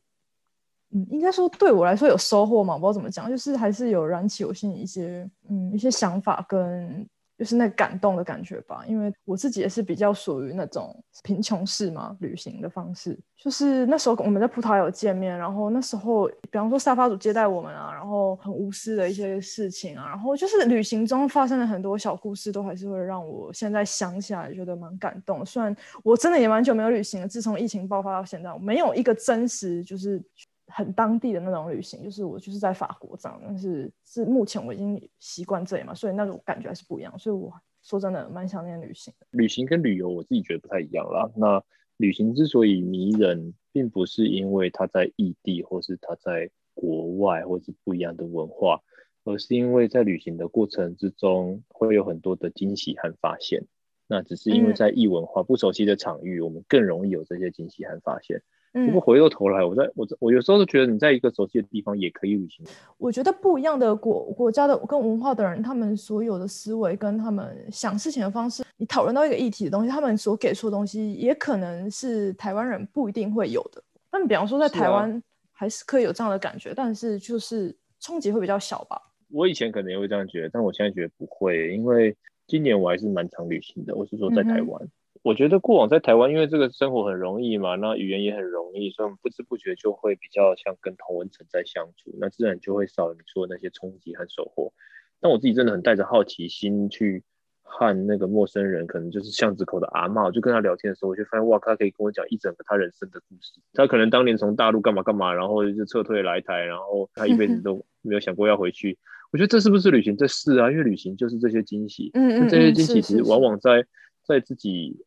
[0.93, 7.07] 嗯，应该说对我来说有收获嘛，我不知道怎么讲，就是还是有燃起我心里一些嗯一些想法跟。
[7.39, 13.18] 就是那感动的感觉吧，因为我自己也是比较属于那种贫穷式嘛旅行的方式。
[13.37, 25.45] 就是那时候我们在葡萄牙见面，然后那时候比方说沙发主接待我们啊，然后很无私的一些事情啊，然后就是旅行中发生的很多小故事，都还是会让我现在想起来觉得蛮感动。
[25.45, 30.22] 虽然我真的也蛮久没有旅行了，自从疫情爆发到现在，没有一个真实就是。
[30.68, 37.18] 很当地的那种旅行，就是我就是在法国这样，但是是目前我已经习惯这里嘛，所以那种感觉还是不一样。
[37.18, 37.52] 所以我
[37.82, 39.26] 说真的蛮想念旅行的。
[39.30, 41.30] 旅行跟旅游我自己觉得不太一样啦。
[41.36, 41.62] 那
[41.96, 48.80] 旅行之所以迷人，并不是因为它在异地，或是它在国外，或是不一样的文化，
[49.24, 53.64] 而是因为在旅行的过程之中会有很多的惊喜和发现。
[54.08, 58.42] 那只是因为在异文化不熟悉的场域，我们更容易有这些惊喜和发现。
[58.85, 62.66] 不过回过头来，我在我我有时候都觉得你在一个熟悉的地方也可以旅行。
[62.99, 73.83] 我觉得不一样的国国家的跟文化的人，他们所有的思维跟他们想事情的方式，你讨论到一个议题的东西，他们所给出的东西，也可能是台湾人不一定会有的。
[74.11, 75.22] 但比方说在台湾
[75.53, 79.01] 还是可以有这样的感觉，但是就是冲击会比较小吧。
[79.31, 82.14] 我以前可能也会这样觉得，但我现在觉得不会，因为
[82.47, 83.95] 今年我还是蛮常旅行的。
[83.95, 84.89] 我是说在台湾。
[85.27, 94.72] 我觉得过往在台湾，因为这个生活很容易嘛，那语言也很容易，所以我们不知不觉就会比较像跟同文层在相处，那自然就会少你说的那些冲击和收获。
[95.20, 97.24] 但我自己真的很带着好奇心去
[97.64, 103.61] 和那个陌生人，可能就是巷子口的阿嬷，就跟他聊天的时候，我就发现哇，他可以跟我讲一整个他人生的故事。
[103.72, 108.97] 他可能当年从大陆干嘛干嘛，然后就撤退来台，然后他一辈子 都没有想过要回去。
[109.33, 110.16] 我觉得这是不是旅行？
[110.16, 112.12] 这是啊，因为旅行就是这些惊喜。
[112.14, 113.85] 嗯嗯，这些惊喜其实往往在
[114.22, 115.05] 在自己。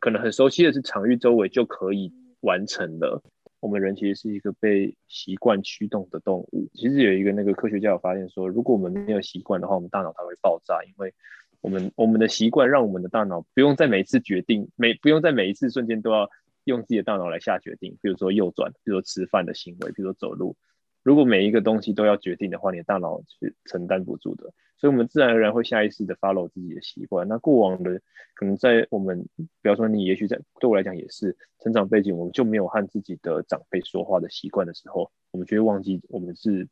[0.00, 3.22] 可能很熟悉的是场域周围就可以完成了。
[3.60, 6.68] 我们人其实是一个被习惯驱动的动物。
[6.74, 11.12] 其实有一个那个科学家有发现说，如果我们没有习惯的话，我们大脑它会爆炸，因为
[11.60, 16.30] 我们我们的习惯让我们的大脑不用在每一次决定每不用在每一次瞬间都要
[16.64, 17.96] 用自己的大脑来下决定。
[18.00, 20.56] 比如说右转，比如说吃饭的行为，比如说走路。
[21.08, 24.52] 如果每一个东西都要决定的话，你的大脑是承担不住的。
[24.76, 27.26] 所以，我们自然而然会下意识的 follow 自己的习惯。
[27.26, 27.98] 那过往的
[28.34, 29.26] 可能在我们，
[29.62, 36.68] 比方说你，也许在对我来讲也是成长背景，我们就没有和自己的长辈说话的习惯的时候，我们就会忘记我们是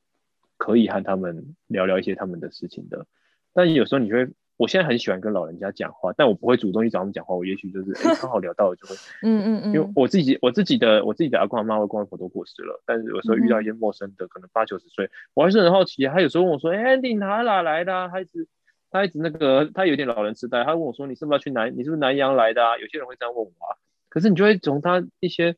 [0.58, 3.06] 可以和他们聊聊一些他们的事情的。
[3.54, 4.28] 但有时候你会。
[4.56, 7.34] 我现在很喜欢跟老人家讲话，但我不会主动去找他们讲话。
[7.34, 16.04] 我也许就是刚好聊到了就会， 嗯嗯嗯，因为我自己我自己的我自己的阿公阿妈、外公外婆都过世了，但是有时候遇到一些陌生的，可能八九十岁，我还是很好奇。
[16.06, 18.48] 他有时候问我说：“哎，你哪哪来的？”他一直
[18.90, 21.76] 他一直那个他有点老人痴呆，他问我说：“你是不是要去南？
[21.76, 23.76] 你是不是南洋来的啊？”有些人会这样问我啊。
[24.08, 25.54] 可是你就会从他一些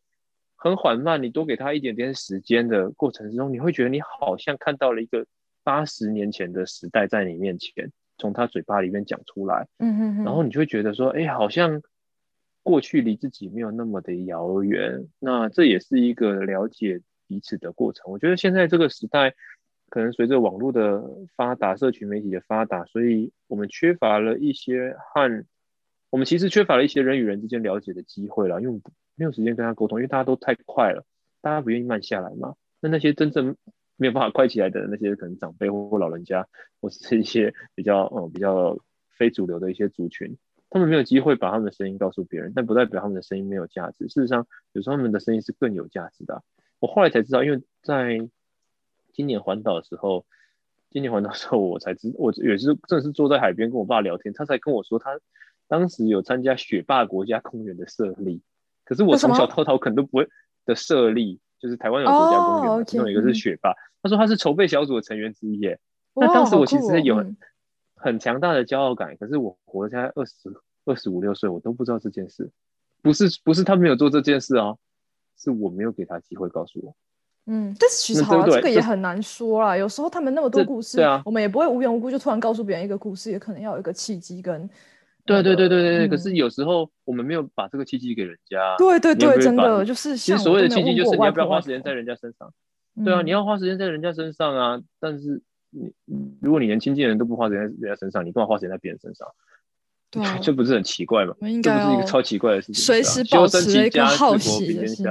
[0.57, 5.25] 很缓慢，你多给他一点点时间的过程之中，你会觉得你好像看到了一个
[5.63, 7.93] 八十年前的时代在你面前。
[8.19, 11.81] 从他嘴巴里面讲出来，嗯嗯然后你就会觉得说，哎，好像
[12.63, 15.07] 过去离自己没有那么的遥远。
[15.19, 18.11] 那这也是一个了解彼此的过程。
[18.11, 19.35] 我觉得现在这个时代，
[19.89, 21.03] 可能随着网络的
[21.37, 25.45] 发达、社群媒体的发达，所以我们缺乏了一些和
[26.11, 28.81] 我们其实缺乏了一些人与人之间了解的机会了，因为
[29.15, 31.05] 没有时间跟他沟通，因为大家都太快了，
[31.41, 32.55] 大家不愿意慢下来嘛。
[32.81, 33.57] 那那些真正
[33.99, 36.47] 没有办法快起来的那些可能长辈或老人家，
[36.81, 38.79] 或是一些比较嗯比较
[39.19, 40.39] 非主流的一些族群，
[40.71, 44.07] 他们没有机会把他们的声音告诉别人，但不代表他们的声音没有价值。
[44.09, 46.45] 事实上，有时候他们的声音是更有价值的。
[46.79, 48.21] 我后来才知道，因为在
[49.13, 50.25] 今年环岛的时候，
[50.91, 55.19] 今年环岛的时候，我才知我也是正是坐在海边跟我爸聊天，他才跟我说他
[55.67, 58.43] 当时有参加雪霸国家公园的设立，
[58.85, 60.29] 可是我从小到大可能都不会
[60.65, 61.41] 的设立。
[61.61, 63.75] 就是台湾有国家公园，其中一个是雪霸。
[64.03, 65.61] 他说他是筹备小组的成员之一。
[66.15, 67.25] 那当时我其实有
[67.95, 70.53] 很强大的骄傲感，可是我活在二十
[70.85, 72.51] 二十五六岁，我都不知道这件事。
[73.01, 74.77] 不是不是他没有做这件事哦，
[75.37, 76.97] 是我没有给他机会告诉我。
[77.47, 79.77] 嗯，但是其实好这个也很难说啦。
[79.77, 84.69] 有时候他们那么多故事，啊我们也不会无缘无故就突然告诉别人一个故事，也可能要有一个契机跟。
[85.25, 88.77] 对对对对对对，可是有时候我们没有把这个契机给人家。
[88.79, 90.17] 对对对，真的就是。
[90.17, 92.53] 其实所谓的契机就是你要不要花时间在人家身上。
[93.05, 94.81] 对啊，你要花时间在人家身上啊。
[95.01, 95.93] 但是你
[96.41, 99.27] 如果你连亲近的人都不花时间在人家身上，你干嘛花时间在别人身上？
[100.11, 101.35] 对， 这不是很奇怪吗？
[101.63, 102.75] 这不是一个超奇怪的事情。
[102.77, 105.07] 随时保持一个好奇的心。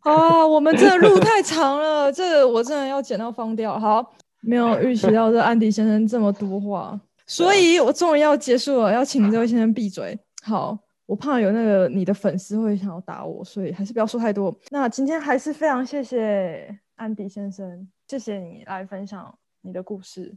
[0.00, 3.78] 啊，我们这路太长了，这个我真的要剪到放掉。
[3.78, 7.00] 好，没有 预期到这安迪先生这么多话。
[7.24, 10.18] 所以我终于要结束了，要请这位先生闭嘴。
[10.42, 10.76] 好，
[11.06, 14.52] 我怕有那个你的粉丝会想要打我，所以还是不要说太多。
[14.70, 16.76] 那今天还是非常谢谢。
[17.02, 20.36] 安迪先生，谢谢你来分享你的故事。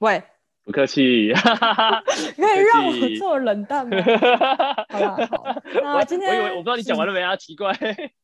[0.00, 0.20] 喂，
[0.64, 1.32] 不客气
[2.34, 3.96] 可以让我这么冷淡吗？
[4.90, 7.72] 好了，好，那今天我以为我不知道你讲完了没啊，奇怪。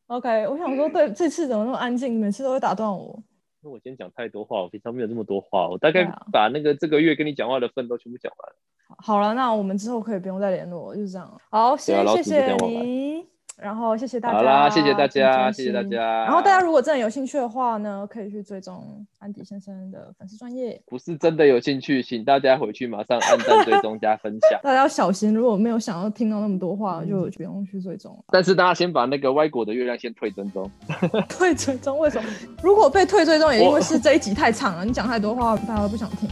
[0.08, 2.18] OK，我想说，对，这次怎么那么安静？
[2.18, 3.22] 每次都会打断我。
[3.60, 8.56] 那我今天讲太多话，我平常没有这么多话，我大概把那个这个月跟你讲话的份都全部讲完了。
[8.98, 11.40] 好了，那我们之后可以不用再联络，就是这样。
[11.50, 13.28] 好，先谢谢你。
[13.56, 16.24] 然后谢谢大家，好啦，谢谢大家，谢谢大家。
[16.24, 18.84] 然后大家如果真的有兴趣的话呢，可以去追踪
[19.18, 20.80] 安迪先生的粉丝专业。
[20.86, 24.58] 不是真的有兴趣，请大家回去马上按赞、追踪、加分享。
[24.64, 28.16] 大家要小心，如果没有想要听到那么多话，就不用去追踪。
[28.28, 30.68] 但是大家先把那个歪国的月亮先退追踪。
[31.28, 31.98] 退追踪？
[31.98, 32.28] 为什么？
[32.62, 36.28] 如果被退追踪，也因为是这一集太长了，你讲太多话，大家都不想听。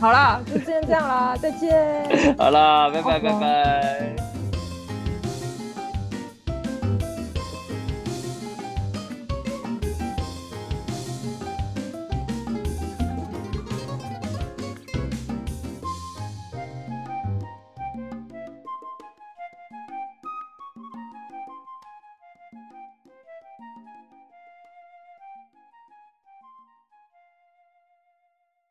[0.00, 2.06] 好啦，就先这样啦，再见。
[2.36, 4.45] 好啦，拜拜拜拜。